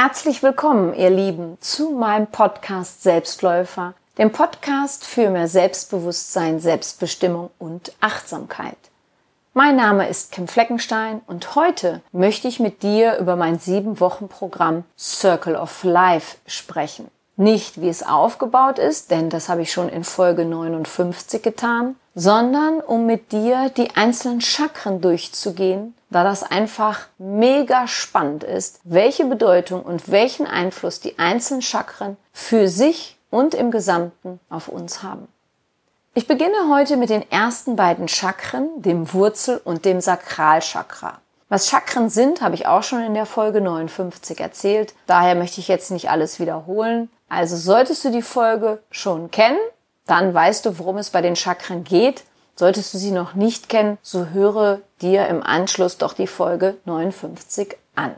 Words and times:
Herzlich 0.00 0.44
willkommen, 0.44 0.94
ihr 0.94 1.10
Lieben, 1.10 1.58
zu 1.60 1.90
meinem 1.90 2.28
Podcast 2.28 3.02
Selbstläufer, 3.02 3.94
dem 4.16 4.30
Podcast 4.30 5.04
für 5.04 5.28
mehr 5.28 5.48
Selbstbewusstsein, 5.48 6.60
Selbstbestimmung 6.60 7.50
und 7.58 7.92
Achtsamkeit. 8.00 8.76
Mein 9.54 9.74
Name 9.74 10.08
ist 10.08 10.30
Kim 10.30 10.46
Fleckenstein 10.46 11.20
und 11.26 11.56
heute 11.56 12.00
möchte 12.12 12.46
ich 12.46 12.60
mit 12.60 12.84
dir 12.84 13.16
über 13.16 13.34
mein 13.34 13.58
sieben 13.58 13.98
Wochen 13.98 14.28
Programm 14.28 14.84
Circle 14.96 15.56
of 15.56 15.82
Life 15.82 16.36
sprechen. 16.46 17.08
Nicht, 17.36 17.80
wie 17.80 17.88
es 17.88 18.04
aufgebaut 18.04 18.78
ist, 18.78 19.10
denn 19.10 19.30
das 19.30 19.48
habe 19.48 19.62
ich 19.62 19.72
schon 19.72 19.88
in 19.88 20.04
Folge 20.04 20.44
59 20.44 21.42
getan, 21.42 21.96
sondern 22.14 22.78
um 22.78 23.04
mit 23.04 23.32
dir 23.32 23.68
die 23.76 23.96
einzelnen 23.96 24.42
Chakren 24.42 25.00
durchzugehen, 25.00 25.94
da 26.10 26.24
das 26.24 26.42
einfach 26.42 27.00
mega 27.18 27.86
spannend 27.86 28.44
ist, 28.44 28.80
welche 28.84 29.24
Bedeutung 29.24 29.82
und 29.82 30.10
welchen 30.10 30.46
Einfluss 30.46 31.00
die 31.00 31.18
einzelnen 31.18 31.62
Chakren 31.62 32.16
für 32.32 32.68
sich 32.68 33.18
und 33.30 33.54
im 33.54 33.70
Gesamten 33.70 34.40
auf 34.48 34.68
uns 34.68 35.02
haben. 35.02 35.28
Ich 36.14 36.26
beginne 36.26 36.68
heute 36.70 36.96
mit 36.96 37.10
den 37.10 37.30
ersten 37.30 37.76
beiden 37.76 38.08
Chakren, 38.08 38.82
dem 38.82 39.12
Wurzel- 39.12 39.60
und 39.62 39.84
dem 39.84 40.00
Sakralchakra. 40.00 41.20
Was 41.48 41.68
Chakren 41.68 42.10
sind, 42.10 42.42
habe 42.42 42.54
ich 42.54 42.66
auch 42.66 42.82
schon 42.82 43.02
in 43.02 43.14
der 43.14 43.24
Folge 43.24 43.60
59 43.60 44.40
erzählt. 44.40 44.94
Daher 45.06 45.34
möchte 45.34 45.60
ich 45.60 45.68
jetzt 45.68 45.90
nicht 45.90 46.10
alles 46.10 46.40
wiederholen. 46.40 47.08
Also 47.28 47.56
solltest 47.56 48.04
du 48.04 48.10
die 48.10 48.22
Folge 48.22 48.82
schon 48.90 49.30
kennen, 49.30 49.58
dann 50.06 50.34
weißt 50.34 50.66
du, 50.66 50.78
worum 50.78 50.98
es 50.98 51.10
bei 51.10 51.22
den 51.22 51.36
Chakren 51.36 51.84
geht. 51.84 52.24
Solltest 52.58 52.92
du 52.92 52.98
sie 52.98 53.12
noch 53.12 53.34
nicht 53.34 53.68
kennen, 53.68 53.98
so 54.02 54.30
höre 54.30 54.80
dir 55.00 55.28
im 55.28 55.44
Anschluss 55.44 55.96
doch 55.96 56.12
die 56.12 56.26
Folge 56.26 56.76
59 56.86 57.76
an. 57.94 58.16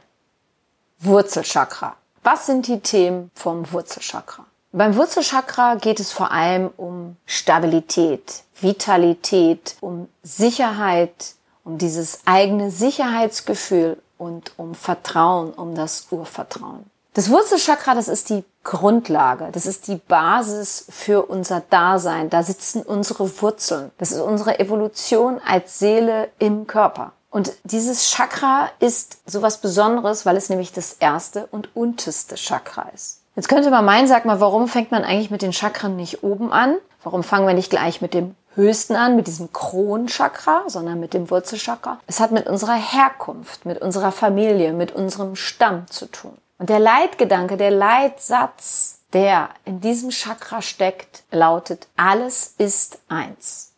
Wurzelchakra. 0.98 1.94
Was 2.22 2.46
sind 2.46 2.66
die 2.66 2.80
Themen 2.80 3.30
vom 3.34 3.70
Wurzelchakra? 3.70 4.46
Beim 4.72 4.96
Wurzelchakra 4.96 5.74
geht 5.74 6.00
es 6.00 6.10
vor 6.10 6.32
allem 6.32 6.70
um 6.78 7.16
Stabilität, 7.26 8.44
Vitalität, 8.58 9.76
um 9.82 10.08
Sicherheit, 10.22 11.34
um 11.62 11.76
dieses 11.76 12.20
eigene 12.24 12.70
Sicherheitsgefühl 12.70 14.00
und 14.16 14.52
um 14.56 14.74
Vertrauen, 14.74 15.52
um 15.52 15.74
das 15.74 16.06
Urvertrauen. 16.10 16.88
Das 17.12 17.28
Wurzelchakra, 17.28 17.96
das 17.96 18.06
ist 18.06 18.30
die 18.30 18.44
Grundlage, 18.62 19.48
das 19.50 19.66
ist 19.66 19.88
die 19.88 19.96
Basis 19.96 20.86
für 20.90 21.26
unser 21.26 21.60
Dasein. 21.60 22.30
Da 22.30 22.44
sitzen 22.44 22.82
unsere 22.82 23.42
Wurzeln. 23.42 23.90
Das 23.98 24.12
ist 24.12 24.20
unsere 24.20 24.60
Evolution 24.60 25.40
als 25.44 25.80
Seele 25.80 26.28
im 26.38 26.68
Körper. 26.68 27.12
Und 27.30 27.52
dieses 27.64 28.10
Chakra 28.10 28.70
ist 28.78 29.18
sowas 29.28 29.58
Besonderes, 29.58 30.24
weil 30.24 30.36
es 30.36 30.50
nämlich 30.50 30.72
das 30.72 30.94
erste 30.94 31.46
und 31.46 31.74
unterste 31.74 32.36
Chakra 32.36 32.86
ist. 32.94 33.22
Jetzt 33.34 33.48
könnte 33.48 33.70
man 33.70 33.84
meinen, 33.84 34.06
sag 34.06 34.24
mal, 34.24 34.40
warum 34.40 34.68
fängt 34.68 34.92
man 34.92 35.02
eigentlich 35.02 35.30
mit 35.30 35.42
den 35.42 35.52
Chakren 35.52 35.96
nicht 35.96 36.22
oben 36.22 36.52
an? 36.52 36.76
Warum 37.02 37.24
fangen 37.24 37.46
wir 37.46 37.54
nicht 37.54 37.70
gleich 37.70 38.00
mit 38.00 38.14
dem 38.14 38.36
höchsten 38.54 38.94
an, 38.94 39.16
mit 39.16 39.26
diesem 39.26 39.52
Kronchakra, 39.52 40.64
sondern 40.68 41.00
mit 41.00 41.14
dem 41.14 41.30
Wurzelchakra? 41.30 41.98
Es 42.06 42.20
hat 42.20 42.30
mit 42.30 42.46
unserer 42.46 42.74
Herkunft, 42.74 43.64
mit 43.64 43.80
unserer 43.80 44.12
Familie, 44.12 44.72
mit 44.72 44.92
unserem 44.92 45.34
Stamm 45.34 45.86
zu 45.88 46.06
tun. 46.06 46.36
Und 46.60 46.68
der 46.68 46.78
Leitgedanke, 46.78 47.56
der 47.56 47.70
Leitsatz, 47.70 49.00
der 49.14 49.48
in 49.64 49.80
diesem 49.80 50.10
Chakra 50.10 50.60
steckt, 50.60 51.22
lautet, 51.30 51.88
alles 51.96 52.54
ist 52.58 52.98
eins. 53.08 53.72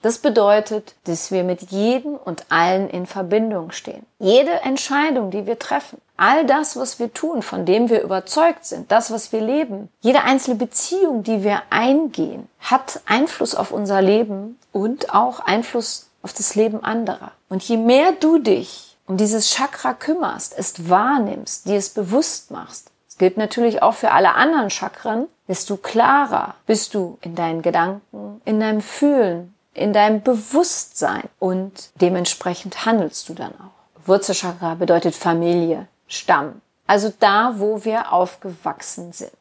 Das 0.00 0.16
bedeutet, 0.16 0.94
dass 1.04 1.30
wir 1.30 1.44
mit 1.44 1.70
jedem 1.70 2.14
und 2.14 2.46
allen 2.50 2.88
in 2.88 3.04
Verbindung 3.04 3.70
stehen. 3.70 4.06
Jede 4.18 4.50
Entscheidung, 4.62 5.30
die 5.30 5.44
wir 5.44 5.58
treffen, 5.58 6.00
all 6.16 6.46
das, 6.46 6.74
was 6.74 6.98
wir 6.98 7.12
tun, 7.12 7.42
von 7.42 7.66
dem 7.66 7.90
wir 7.90 8.00
überzeugt 8.00 8.64
sind, 8.64 8.90
das, 8.90 9.10
was 9.12 9.30
wir 9.32 9.42
leben, 9.42 9.90
jede 10.00 10.22
einzelne 10.22 10.56
Beziehung, 10.56 11.22
die 11.22 11.44
wir 11.44 11.62
eingehen, 11.68 12.48
hat 12.60 13.02
Einfluss 13.04 13.54
auf 13.54 13.72
unser 13.72 14.00
Leben 14.00 14.58
und 14.72 15.14
auch 15.14 15.40
Einfluss 15.40 16.08
auf 16.22 16.32
das 16.32 16.54
Leben 16.54 16.82
anderer. 16.82 17.32
Und 17.50 17.62
je 17.62 17.76
mehr 17.76 18.12
du 18.12 18.38
dich 18.38 18.91
um 19.06 19.16
dieses 19.16 19.50
Chakra 19.50 19.94
kümmerst, 19.94 20.54
es 20.56 20.88
wahrnimmst, 20.88 21.66
dir 21.66 21.76
es 21.76 21.90
bewusst 21.90 22.50
machst, 22.50 22.90
das 23.06 23.18
gilt 23.18 23.36
natürlich 23.36 23.82
auch 23.82 23.94
für 23.94 24.12
alle 24.12 24.34
anderen 24.34 24.70
Chakren, 24.70 25.26
bist 25.46 25.68
du 25.68 25.76
klarer, 25.76 26.54
bist 26.66 26.94
du 26.94 27.18
in 27.20 27.34
deinen 27.34 27.62
Gedanken, 27.62 28.40
in 28.44 28.58
deinem 28.58 28.80
Fühlen, 28.80 29.54
in 29.74 29.92
deinem 29.92 30.22
Bewusstsein 30.22 31.24
und 31.38 31.90
dementsprechend 32.00 32.86
handelst 32.86 33.28
du 33.28 33.34
dann 33.34 33.52
auch. 33.52 34.06
Wurzelchakra 34.06 34.74
bedeutet 34.74 35.14
Familie, 35.14 35.88
Stamm, 36.06 36.62
also 36.86 37.12
da, 37.18 37.54
wo 37.58 37.84
wir 37.84 38.12
aufgewachsen 38.12 39.12
sind. 39.12 39.32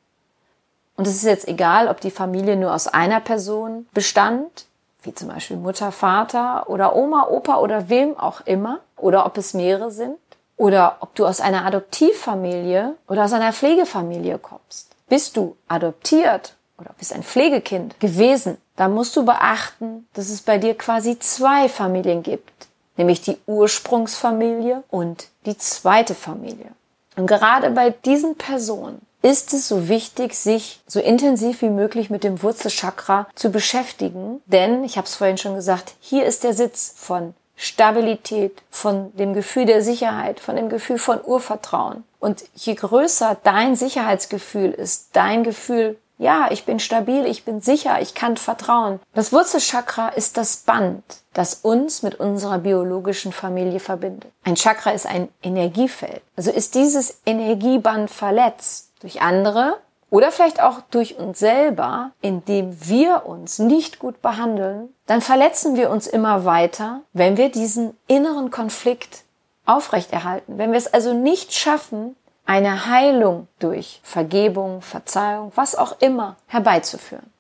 Und 0.98 1.08
es 1.08 1.16
ist 1.16 1.24
jetzt 1.24 1.48
egal, 1.48 1.88
ob 1.88 2.02
die 2.02 2.12
Familie 2.12 2.58
nur 2.58 2.74
aus 2.74 2.88
einer 2.88 3.22
Person 3.22 3.88
bestand 3.94 4.66
wie 5.04 5.14
zum 5.14 5.30
Beispiel 5.30 5.58
Mutter, 5.58 5.92
Vater 5.92 6.70
oder 6.70 6.96
Oma, 6.96 7.28
Opa 7.28 7.58
oder 7.58 7.90
wem 7.90 8.18
auch 8.18 8.42
immer, 8.42 8.80
oder 9.02 9.26
ob 9.26 9.38
es 9.38 9.54
mehrere 9.54 9.92
sind, 9.92 10.18
oder 10.62 10.98
ob 11.00 11.16
du 11.16 11.26
aus 11.26 11.42
einer 11.42 11.66
Adoptivfamilie 11.66 12.96
oder 13.08 13.26
aus 13.26 13.34
einer 13.34 13.52
Pflegefamilie 13.52 14.38
kommst. 14.38 14.90
Bist 15.10 15.36
du 15.36 15.58
adoptiert 15.68 16.56
oder 16.78 16.92
bist 17.00 17.14
ein 17.14 17.24
Pflegekind 17.24 18.00
gewesen, 18.00 18.58
dann 18.76 18.94
musst 18.94 19.16
du 19.16 19.26
beachten, 19.26 20.08
dass 20.14 20.30
es 20.30 20.42
bei 20.42 20.60
dir 20.60 20.76
quasi 20.78 21.18
zwei 21.18 21.68
Familien 21.68 22.22
gibt, 22.22 22.68
nämlich 22.96 23.22
die 23.22 23.38
Ursprungsfamilie 23.48 24.84
und 24.90 25.30
die 25.48 25.58
zweite 25.58 26.14
Familie. 26.14 26.72
Und 27.16 27.26
gerade 27.26 27.72
bei 27.72 27.90
diesen 27.90 28.36
Personen 28.36 29.02
ist 29.22 29.54
es 29.54 29.68
so 29.68 29.88
wichtig, 29.88 30.36
sich 30.36 30.82
so 30.88 31.00
intensiv 31.00 31.62
wie 31.62 31.70
möglich 31.70 32.10
mit 32.10 32.24
dem 32.24 32.42
Wurzelchakra 32.42 33.28
zu 33.36 33.52
beschäftigen. 33.52 34.42
Denn, 34.46 34.84
ich 34.84 34.98
habe 34.98 35.08
es 35.08 35.16
vorhin 35.16 35.38
schon 35.38 35.56
gesagt, 35.56 35.94
hier 36.00 36.26
ist 36.26 36.44
der 36.44 36.54
Sitz 36.54 36.94
von 36.96 37.34
Stabilität, 37.62 38.64
von 38.72 39.16
dem 39.16 39.36
Gefühl 39.36 39.66
der 39.66 39.84
Sicherheit, 39.84 40.40
von 40.40 40.56
dem 40.56 40.68
Gefühl 40.68 40.98
von 40.98 41.24
Urvertrauen. 41.24 42.04
Und 42.20 42.44
je 42.56 42.74
größer 42.74 43.38
dein 43.44 43.76
Sicherheitsgefühl 43.76 44.72
ist, 44.72 45.10
dein 45.14 45.44
Gefühl, 45.44 46.00
ja, 46.18 46.50
ich 46.50 46.66
bin 46.66 46.80
stabil, 46.80 47.28
ich 47.28 47.46
bin 47.46 47.62
sicher, 47.62 48.02
ich 48.02 48.16
kann 48.16 48.36
vertrauen. 48.36 49.00
Das 49.14 49.32
Wurzelchakra 49.32 50.10
ist 50.10 50.38
das 50.38 50.58
Band, 50.58 51.04
das 51.34 51.54
uns 51.54 52.02
mit 52.02 52.20
unserer 52.20 52.58
biologischen 52.58 53.32
Familie 53.32 53.80
verbindet. 53.80 54.32
Ein 54.44 54.56
Chakra 54.56 54.90
ist 54.92 55.06
ein 55.06 55.30
Energiefeld. 55.44 56.24
Also 56.36 56.50
ist 56.50 56.74
dieses 56.74 57.22
Energieband 57.28 58.10
verletzt, 58.10 58.92
durch 59.02 59.22
andere 59.22 59.78
oder 60.12 60.32
vielleicht 60.32 60.62
auch 60.62 60.82
durch 60.92 61.18
uns 61.18 61.40
selber, 61.40 62.12
indem 62.22 62.78
wir 62.88 63.26
uns 63.26 63.58
nicht 63.58 63.98
gut 63.98 64.22
behandeln, 64.22 64.90
dann 65.08 65.22
verletzen 65.22 65.76
wir 65.76 65.90
uns 65.90 66.06
immer 66.06 66.46
weiter, 66.46 67.00
wenn 67.14 67.38
wir 67.38 67.50
diesen 67.50 67.98
inneren 68.08 68.52
Konflikt 68.52 69.24
aufrechterhalten. 69.66 70.58
Wenn 70.58 70.72
wir 70.72 70.78
es 70.78 70.94
also 70.94 71.14
nicht 71.14 71.54
schaffen, 71.54 72.16
eine 72.46 72.88
Heilung 72.88 73.48
durch 73.60 74.02
Vergebung, 74.04 74.82
Verzeihung, 74.82 75.54
was 75.56 75.76
auch 75.76 76.02
immer 76.02 76.36
herbeizuführen. 76.48 77.32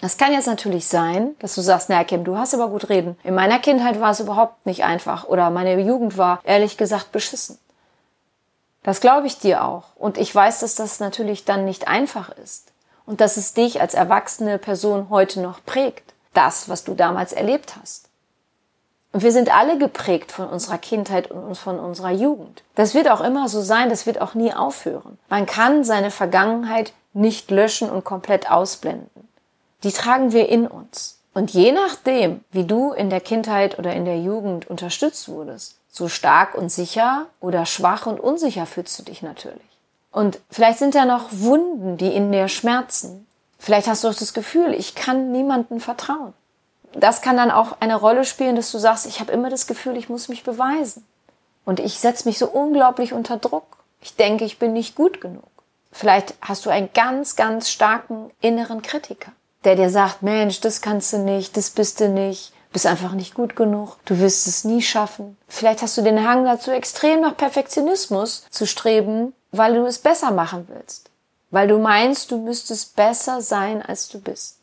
Das 0.00 0.18
kann 0.18 0.32
jetzt 0.32 0.48
natürlich 0.48 0.86
sein, 0.86 1.34
dass 1.38 1.54
du 1.54 1.62
sagst, 1.62 1.88
na 1.88 2.04
Kim, 2.04 2.24
du 2.24 2.36
hast 2.36 2.52
aber 2.52 2.68
gut 2.68 2.90
reden. 2.90 3.16
In 3.24 3.34
meiner 3.34 3.58
Kindheit 3.58 4.00
war 4.00 4.10
es 4.10 4.20
überhaupt 4.20 4.66
nicht 4.66 4.84
einfach 4.84 5.24
oder 5.24 5.48
meine 5.48 5.80
Jugend 5.80 6.18
war 6.18 6.40
ehrlich 6.44 6.76
gesagt 6.76 7.10
beschissen. 7.10 7.58
Das 8.84 9.00
glaube 9.00 9.26
ich 9.26 9.38
dir 9.38 9.64
auch. 9.64 9.84
Und 9.96 10.18
ich 10.18 10.32
weiß, 10.32 10.60
dass 10.60 10.76
das 10.76 11.00
natürlich 11.00 11.44
dann 11.44 11.64
nicht 11.64 11.88
einfach 11.88 12.30
ist. 12.30 12.70
Und 13.06 13.20
dass 13.20 13.36
es 13.36 13.54
dich 13.54 13.80
als 13.80 13.94
erwachsene 13.94 14.58
Person 14.58 15.08
heute 15.10 15.40
noch 15.40 15.64
prägt. 15.64 16.14
Das, 16.32 16.68
was 16.68 16.84
du 16.84 16.94
damals 16.94 17.32
erlebt 17.32 17.74
hast. 17.80 18.08
Und 19.12 19.22
wir 19.22 19.30
sind 19.30 19.54
alle 19.54 19.78
geprägt 19.78 20.32
von 20.32 20.48
unserer 20.48 20.78
Kindheit 20.78 21.30
und 21.30 21.56
von 21.56 21.78
unserer 21.78 22.10
Jugend. 22.10 22.62
Das 22.74 22.94
wird 22.94 23.08
auch 23.08 23.20
immer 23.20 23.48
so 23.48 23.62
sein, 23.62 23.88
das 23.88 24.06
wird 24.06 24.20
auch 24.20 24.34
nie 24.34 24.52
aufhören. 24.52 25.18
Man 25.28 25.46
kann 25.46 25.84
seine 25.84 26.10
Vergangenheit 26.10 26.92
nicht 27.12 27.50
löschen 27.52 27.88
und 27.88 28.04
komplett 28.04 28.50
ausblenden. 28.50 29.28
Die 29.84 29.92
tragen 29.92 30.32
wir 30.32 30.48
in 30.48 30.66
uns. 30.66 31.20
Und 31.32 31.52
je 31.52 31.70
nachdem, 31.70 32.42
wie 32.50 32.64
du 32.64 32.92
in 32.92 33.08
der 33.08 33.20
Kindheit 33.20 33.78
oder 33.78 33.92
in 33.92 34.04
der 34.04 34.18
Jugend 34.18 34.68
unterstützt 34.68 35.28
wurdest, 35.28 35.78
so 35.94 36.08
stark 36.08 36.56
und 36.56 36.70
sicher 36.70 37.26
oder 37.40 37.66
schwach 37.66 38.06
und 38.06 38.18
unsicher 38.18 38.66
fühlst 38.66 38.98
du 38.98 39.04
dich 39.04 39.22
natürlich. 39.22 39.62
Und 40.10 40.40
vielleicht 40.50 40.80
sind 40.80 40.96
da 40.96 41.04
noch 41.04 41.28
Wunden, 41.30 41.96
die 41.96 42.12
in 42.12 42.32
dir 42.32 42.48
schmerzen. 42.48 43.28
Vielleicht 43.60 43.86
hast 43.86 44.02
du 44.02 44.08
auch 44.08 44.14
das 44.14 44.34
Gefühl, 44.34 44.74
ich 44.74 44.96
kann 44.96 45.30
niemandem 45.30 45.78
vertrauen. 45.78 46.34
Das 46.94 47.22
kann 47.22 47.36
dann 47.36 47.52
auch 47.52 47.76
eine 47.78 47.94
Rolle 47.94 48.24
spielen, 48.24 48.56
dass 48.56 48.72
du 48.72 48.78
sagst, 48.78 49.06
ich 49.06 49.20
habe 49.20 49.30
immer 49.30 49.50
das 49.50 49.68
Gefühl, 49.68 49.96
ich 49.96 50.08
muss 50.08 50.28
mich 50.28 50.42
beweisen. 50.42 51.06
Und 51.64 51.78
ich 51.78 52.00
setze 52.00 52.28
mich 52.28 52.38
so 52.38 52.48
unglaublich 52.48 53.12
unter 53.12 53.36
Druck. 53.36 53.76
Ich 54.00 54.16
denke, 54.16 54.44
ich 54.44 54.58
bin 54.58 54.72
nicht 54.72 54.96
gut 54.96 55.20
genug. 55.20 55.48
Vielleicht 55.92 56.34
hast 56.40 56.66
du 56.66 56.70
einen 56.70 56.90
ganz, 56.92 57.36
ganz 57.36 57.70
starken 57.70 58.32
inneren 58.40 58.82
Kritiker, 58.82 59.30
der 59.62 59.76
dir 59.76 59.90
sagt, 59.90 60.22
Mensch, 60.22 60.60
das 60.60 60.80
kannst 60.80 61.12
du 61.12 61.18
nicht, 61.18 61.56
das 61.56 61.70
bist 61.70 62.00
du 62.00 62.08
nicht, 62.08 62.52
bist 62.74 62.86
einfach 62.86 63.12
nicht 63.12 63.34
gut 63.34 63.54
genug, 63.54 63.96
du 64.04 64.18
wirst 64.18 64.48
es 64.48 64.64
nie 64.64 64.82
schaffen. 64.82 65.38
Vielleicht 65.46 65.80
hast 65.80 65.96
du 65.96 66.02
den 66.02 66.28
Hang 66.28 66.44
dazu, 66.44 66.72
extrem 66.72 67.20
nach 67.20 67.36
Perfektionismus 67.36 68.46
zu 68.50 68.66
streben, 68.66 69.32
weil 69.52 69.74
du 69.74 69.86
es 69.86 70.00
besser 70.00 70.32
machen 70.32 70.66
willst, 70.68 71.08
weil 71.52 71.68
du 71.68 71.78
meinst, 71.78 72.32
du 72.32 72.36
müsstest 72.36 72.96
besser 72.96 73.40
sein, 73.40 73.80
als 73.80 74.08
du 74.08 74.20
bist. 74.20 74.58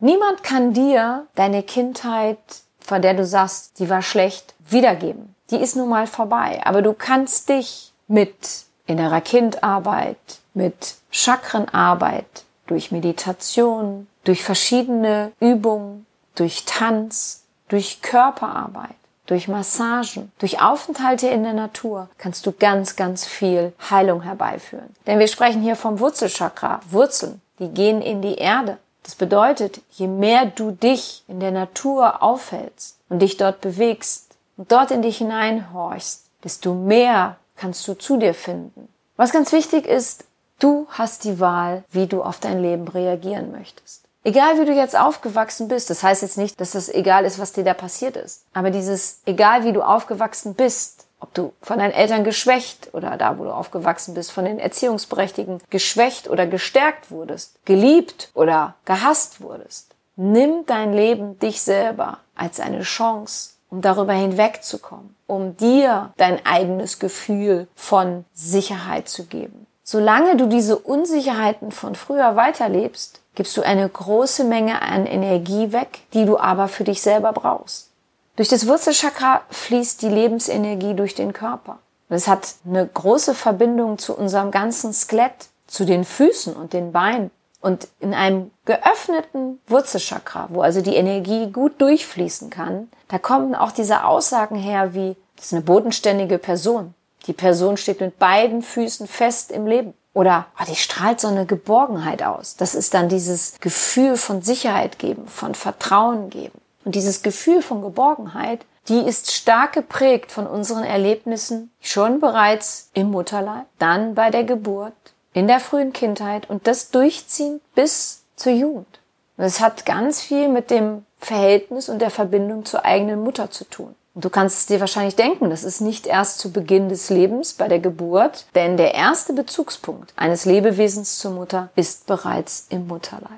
Niemand 0.00 0.42
kann 0.42 0.72
dir 0.72 1.26
deine 1.34 1.62
Kindheit, 1.62 2.38
von 2.80 3.02
der 3.02 3.12
du 3.12 3.26
sagst, 3.26 3.78
die 3.78 3.90
war 3.90 4.00
schlecht, 4.00 4.54
wiedergeben. 4.66 5.34
Die 5.50 5.60
ist 5.60 5.76
nun 5.76 5.90
mal 5.90 6.06
vorbei. 6.06 6.62
Aber 6.64 6.80
du 6.80 6.94
kannst 6.94 7.50
dich 7.50 7.92
mit 8.06 8.64
innerer 8.86 9.20
Kindarbeit, 9.20 10.16
mit 10.54 10.94
Chakrenarbeit, 11.10 12.44
durch 12.66 12.90
Meditation, 12.90 14.06
durch 14.24 14.42
verschiedene 14.42 15.32
Übungen, 15.40 16.06
durch 16.38 16.64
Tanz, 16.64 17.44
durch 17.68 18.00
Körperarbeit, 18.02 18.94
durch 19.26 19.48
Massagen, 19.48 20.32
durch 20.38 20.62
Aufenthalte 20.62 21.28
in 21.28 21.42
der 21.42 21.52
Natur 21.52 22.08
kannst 22.16 22.46
du 22.46 22.52
ganz, 22.52 22.96
ganz 22.96 23.26
viel 23.26 23.72
Heilung 23.90 24.22
herbeiführen. 24.22 24.94
Denn 25.06 25.18
wir 25.18 25.28
sprechen 25.28 25.62
hier 25.62 25.76
vom 25.76 26.00
Wurzelchakra, 26.00 26.80
Wurzeln, 26.90 27.42
die 27.58 27.68
gehen 27.68 28.00
in 28.00 28.22
die 28.22 28.36
Erde. 28.36 28.78
Das 29.02 29.14
bedeutet, 29.14 29.80
je 29.90 30.06
mehr 30.06 30.46
du 30.46 30.70
dich 30.70 31.24
in 31.28 31.40
der 31.40 31.50
Natur 31.50 32.22
aufhältst 32.22 32.98
und 33.08 33.20
dich 33.20 33.36
dort 33.36 33.60
bewegst 33.60 34.36
und 34.56 34.72
dort 34.72 34.90
in 34.90 35.02
dich 35.02 35.18
hineinhorchst, 35.18 36.24
desto 36.44 36.74
mehr 36.74 37.36
kannst 37.56 37.86
du 37.88 37.94
zu 37.94 38.16
dir 38.16 38.34
finden. 38.34 38.88
Was 39.16 39.32
ganz 39.32 39.52
wichtig 39.52 39.86
ist, 39.86 40.24
du 40.58 40.86
hast 40.90 41.24
die 41.24 41.40
Wahl, 41.40 41.84
wie 41.90 42.06
du 42.06 42.22
auf 42.22 42.38
dein 42.38 42.62
Leben 42.62 42.86
reagieren 42.86 43.50
möchtest. 43.50 44.07
Egal 44.24 44.58
wie 44.58 44.64
du 44.64 44.72
jetzt 44.72 44.98
aufgewachsen 44.98 45.68
bist, 45.68 45.90
das 45.90 46.02
heißt 46.02 46.22
jetzt 46.22 46.38
nicht, 46.38 46.60
dass 46.60 46.72
das 46.72 46.88
egal 46.88 47.24
ist, 47.24 47.38
was 47.38 47.52
dir 47.52 47.64
da 47.64 47.74
passiert 47.74 48.16
ist. 48.16 48.44
Aber 48.52 48.70
dieses, 48.70 49.20
egal 49.26 49.64
wie 49.64 49.72
du 49.72 49.82
aufgewachsen 49.82 50.54
bist, 50.54 51.06
ob 51.20 51.34
du 51.34 51.52
von 51.62 51.78
deinen 51.78 51.92
Eltern 51.92 52.24
geschwächt 52.24 52.90
oder 52.92 53.16
da, 53.16 53.38
wo 53.38 53.44
du 53.44 53.50
aufgewachsen 53.50 54.14
bist, 54.14 54.30
von 54.30 54.44
den 54.44 54.58
Erziehungsberechtigten 54.58 55.60
geschwächt 55.70 56.28
oder 56.28 56.46
gestärkt 56.46 57.10
wurdest, 57.10 57.64
geliebt 57.64 58.30
oder 58.34 58.74
gehasst 58.84 59.40
wurdest, 59.40 59.94
nimm 60.16 60.64
dein 60.66 60.92
Leben 60.92 61.38
dich 61.38 61.62
selber 61.62 62.18
als 62.34 62.60
eine 62.60 62.82
Chance, 62.82 63.50
um 63.70 63.80
darüber 63.80 64.12
hinwegzukommen, 64.12 65.14
um 65.26 65.56
dir 65.56 66.12
dein 66.16 66.44
eigenes 66.46 66.98
Gefühl 66.98 67.68
von 67.74 68.24
Sicherheit 68.32 69.08
zu 69.08 69.26
geben. 69.26 69.66
Solange 69.82 70.36
du 70.36 70.46
diese 70.46 70.78
Unsicherheiten 70.78 71.72
von 71.72 71.94
früher 71.94 72.36
weiterlebst, 72.36 73.22
gibst 73.38 73.56
du 73.56 73.62
eine 73.62 73.88
große 73.88 74.42
Menge 74.42 74.82
an 74.82 75.06
Energie 75.06 75.70
weg, 75.70 76.00
die 76.12 76.24
du 76.24 76.38
aber 76.38 76.66
für 76.66 76.82
dich 76.82 77.00
selber 77.00 77.32
brauchst. 77.32 77.88
Durch 78.34 78.48
das 78.48 78.66
Wurzelchakra 78.66 79.42
fließt 79.48 80.02
die 80.02 80.08
Lebensenergie 80.08 80.94
durch 80.94 81.14
den 81.14 81.32
Körper. 81.32 81.78
es 82.08 82.26
hat 82.26 82.56
eine 82.66 82.84
große 82.84 83.36
Verbindung 83.36 83.96
zu 83.98 84.16
unserem 84.16 84.50
ganzen 84.50 84.92
Skelett, 84.92 85.50
zu 85.68 85.84
den 85.84 86.04
Füßen 86.04 86.52
und 86.54 86.72
den 86.72 86.90
Beinen. 86.90 87.30
Und 87.60 87.86
in 88.00 88.12
einem 88.12 88.50
geöffneten 88.64 89.60
Wurzelchakra, 89.68 90.48
wo 90.50 90.62
also 90.62 90.80
die 90.80 90.96
Energie 90.96 91.52
gut 91.52 91.80
durchfließen 91.80 92.50
kann, 92.50 92.88
da 93.06 93.20
kommen 93.20 93.54
auch 93.54 93.70
diese 93.70 94.02
Aussagen 94.02 94.56
her 94.56 94.94
wie, 94.94 95.14
das 95.36 95.46
ist 95.46 95.52
eine 95.52 95.62
bodenständige 95.62 96.38
Person. 96.38 96.92
Die 97.28 97.34
Person 97.34 97.76
steht 97.76 98.00
mit 98.00 98.18
beiden 98.18 98.62
Füßen 98.62 99.06
fest 99.06 99.52
im 99.52 99.68
Leben. 99.68 99.94
Oder 100.18 100.46
oh, 100.60 100.64
die 100.68 100.74
strahlt 100.74 101.20
so 101.20 101.28
eine 101.28 101.46
Geborgenheit 101.46 102.24
aus. 102.24 102.56
Das 102.56 102.74
ist 102.74 102.92
dann 102.92 103.08
dieses 103.08 103.54
Gefühl 103.60 104.16
von 104.16 104.42
Sicherheit 104.42 104.98
geben, 104.98 105.28
von 105.28 105.54
Vertrauen 105.54 106.28
geben. 106.28 106.60
Und 106.84 106.96
dieses 106.96 107.22
Gefühl 107.22 107.62
von 107.62 107.82
Geborgenheit, 107.82 108.66
die 108.88 108.98
ist 108.98 109.30
stark 109.30 109.74
geprägt 109.74 110.32
von 110.32 110.48
unseren 110.48 110.82
Erlebnissen 110.82 111.70
schon 111.80 112.18
bereits 112.18 112.90
im 112.94 113.12
Mutterleib, 113.12 113.66
dann 113.78 114.16
bei 114.16 114.30
der 114.30 114.42
Geburt, 114.42 114.92
in 115.34 115.46
der 115.46 115.60
frühen 115.60 115.92
Kindheit 115.92 116.50
und 116.50 116.66
das 116.66 116.90
durchziehen 116.90 117.60
bis 117.76 118.24
zur 118.34 118.54
Jugend. 118.54 118.98
Und 119.36 119.44
es 119.44 119.60
hat 119.60 119.86
ganz 119.86 120.20
viel 120.20 120.48
mit 120.48 120.72
dem 120.72 121.04
Verhältnis 121.20 121.88
und 121.88 122.00
der 122.00 122.10
Verbindung 122.10 122.64
zur 122.64 122.84
eigenen 122.84 123.22
Mutter 123.22 123.52
zu 123.52 123.66
tun. 123.66 123.94
Du 124.20 124.30
kannst 124.30 124.58
es 124.58 124.66
dir 124.66 124.80
wahrscheinlich 124.80 125.14
denken, 125.14 125.48
das 125.48 125.62
ist 125.62 125.80
nicht 125.80 126.04
erst 126.08 126.40
zu 126.40 126.50
Beginn 126.50 126.88
des 126.88 127.08
Lebens 127.08 127.52
bei 127.52 127.68
der 127.68 127.78
Geburt, 127.78 128.46
denn 128.56 128.76
der 128.76 128.92
erste 128.94 129.32
Bezugspunkt 129.32 130.12
eines 130.16 130.44
Lebewesens 130.44 131.20
zur 131.20 131.30
Mutter 131.30 131.68
ist 131.76 132.06
bereits 132.06 132.66
im 132.68 132.88
Mutterleib. 132.88 133.30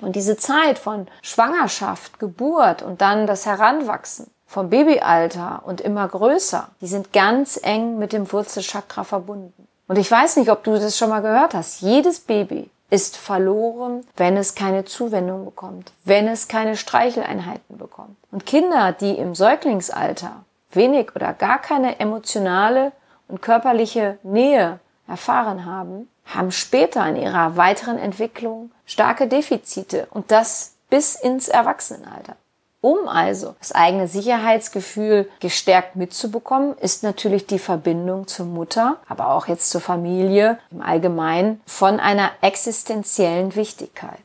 Und 0.00 0.16
diese 0.16 0.36
Zeit 0.36 0.80
von 0.80 1.06
Schwangerschaft, 1.22 2.18
Geburt 2.18 2.82
und 2.82 3.00
dann 3.00 3.28
das 3.28 3.46
Heranwachsen, 3.46 4.26
vom 4.44 4.70
Babyalter 4.70 5.62
und 5.66 5.80
immer 5.80 6.08
größer, 6.08 6.68
die 6.80 6.88
sind 6.88 7.12
ganz 7.12 7.60
eng 7.62 7.98
mit 8.00 8.12
dem 8.12 8.32
Wurzelchakra 8.32 9.04
verbunden. 9.04 9.68
Und 9.86 9.98
ich 9.98 10.10
weiß 10.10 10.36
nicht, 10.38 10.50
ob 10.50 10.64
du 10.64 10.72
das 10.72 10.98
schon 10.98 11.10
mal 11.10 11.22
gehört 11.22 11.54
hast. 11.54 11.80
Jedes 11.80 12.18
Baby 12.18 12.70
ist 12.94 13.16
verloren, 13.16 14.06
wenn 14.16 14.36
es 14.36 14.54
keine 14.54 14.84
Zuwendung 14.84 15.44
bekommt, 15.44 15.90
wenn 16.04 16.28
es 16.28 16.46
keine 16.46 16.76
Streicheleinheiten 16.76 17.76
bekommt. 17.76 18.16
Und 18.30 18.46
Kinder, 18.46 18.92
die 18.92 19.18
im 19.18 19.34
Säuglingsalter 19.34 20.44
wenig 20.70 21.16
oder 21.16 21.32
gar 21.32 21.58
keine 21.58 21.98
emotionale 21.98 22.92
und 23.26 23.42
körperliche 23.42 24.18
Nähe 24.22 24.78
erfahren 25.08 25.64
haben, 25.64 26.08
haben 26.24 26.52
später 26.52 27.04
in 27.08 27.16
ihrer 27.16 27.56
weiteren 27.56 27.98
Entwicklung 27.98 28.70
starke 28.86 29.26
Defizite 29.26 30.06
und 30.10 30.30
das 30.30 30.76
bis 30.88 31.16
ins 31.16 31.48
Erwachsenenalter. 31.48 32.36
Um 32.84 33.08
also 33.08 33.54
das 33.60 33.72
eigene 33.72 34.08
Sicherheitsgefühl 34.08 35.30
gestärkt 35.40 35.96
mitzubekommen, 35.96 36.76
ist 36.76 37.02
natürlich 37.02 37.46
die 37.46 37.58
Verbindung 37.58 38.26
zur 38.26 38.44
Mutter, 38.44 38.98
aber 39.08 39.30
auch 39.30 39.48
jetzt 39.48 39.70
zur 39.70 39.80
Familie 39.80 40.58
im 40.70 40.82
Allgemeinen 40.82 41.62
von 41.64 41.98
einer 41.98 42.30
existenziellen 42.42 43.56
Wichtigkeit. 43.56 44.18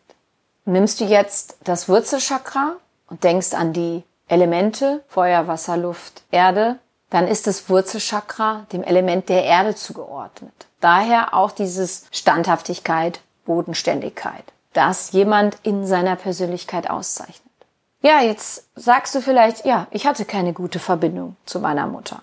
Nimmst 0.65 0.99
du 0.99 1.05
jetzt 1.05 1.55
das 1.63 1.87
Wurzelchakra 1.87 2.75
und 3.07 3.23
denkst 3.23 3.53
an 3.53 3.71
die 3.71 4.03
Elemente 4.27 5.05
Feuer, 5.07 5.47
Wasser, 5.47 5.77
Luft, 5.77 6.23
Erde, 6.29 6.79
dann 7.09 7.29
ist 7.29 7.47
das 7.47 7.69
Wurzelchakra 7.69 8.65
dem 8.73 8.83
Element 8.83 9.29
der 9.29 9.45
Erde 9.45 9.73
zugeordnet. 9.73 10.67
Daher 10.81 11.33
auch 11.33 11.51
dieses 11.51 12.07
Standhaftigkeit, 12.11 13.21
Bodenständigkeit, 13.45 14.43
das 14.73 15.13
jemand 15.13 15.55
in 15.63 15.87
seiner 15.87 16.17
Persönlichkeit 16.17 16.89
auszeichnet. 16.89 17.48
Ja, 18.01 18.21
jetzt 18.21 18.69
sagst 18.75 19.13
du 19.13 19.21
vielleicht, 19.21 19.65
ja, 19.65 19.87
ich 19.91 20.07
hatte 20.07 20.23
keine 20.23 20.53
gute 20.53 20.79
Verbindung 20.79 21.35
zu 21.45 21.59
meiner 21.59 21.85
Mutter. 21.85 22.21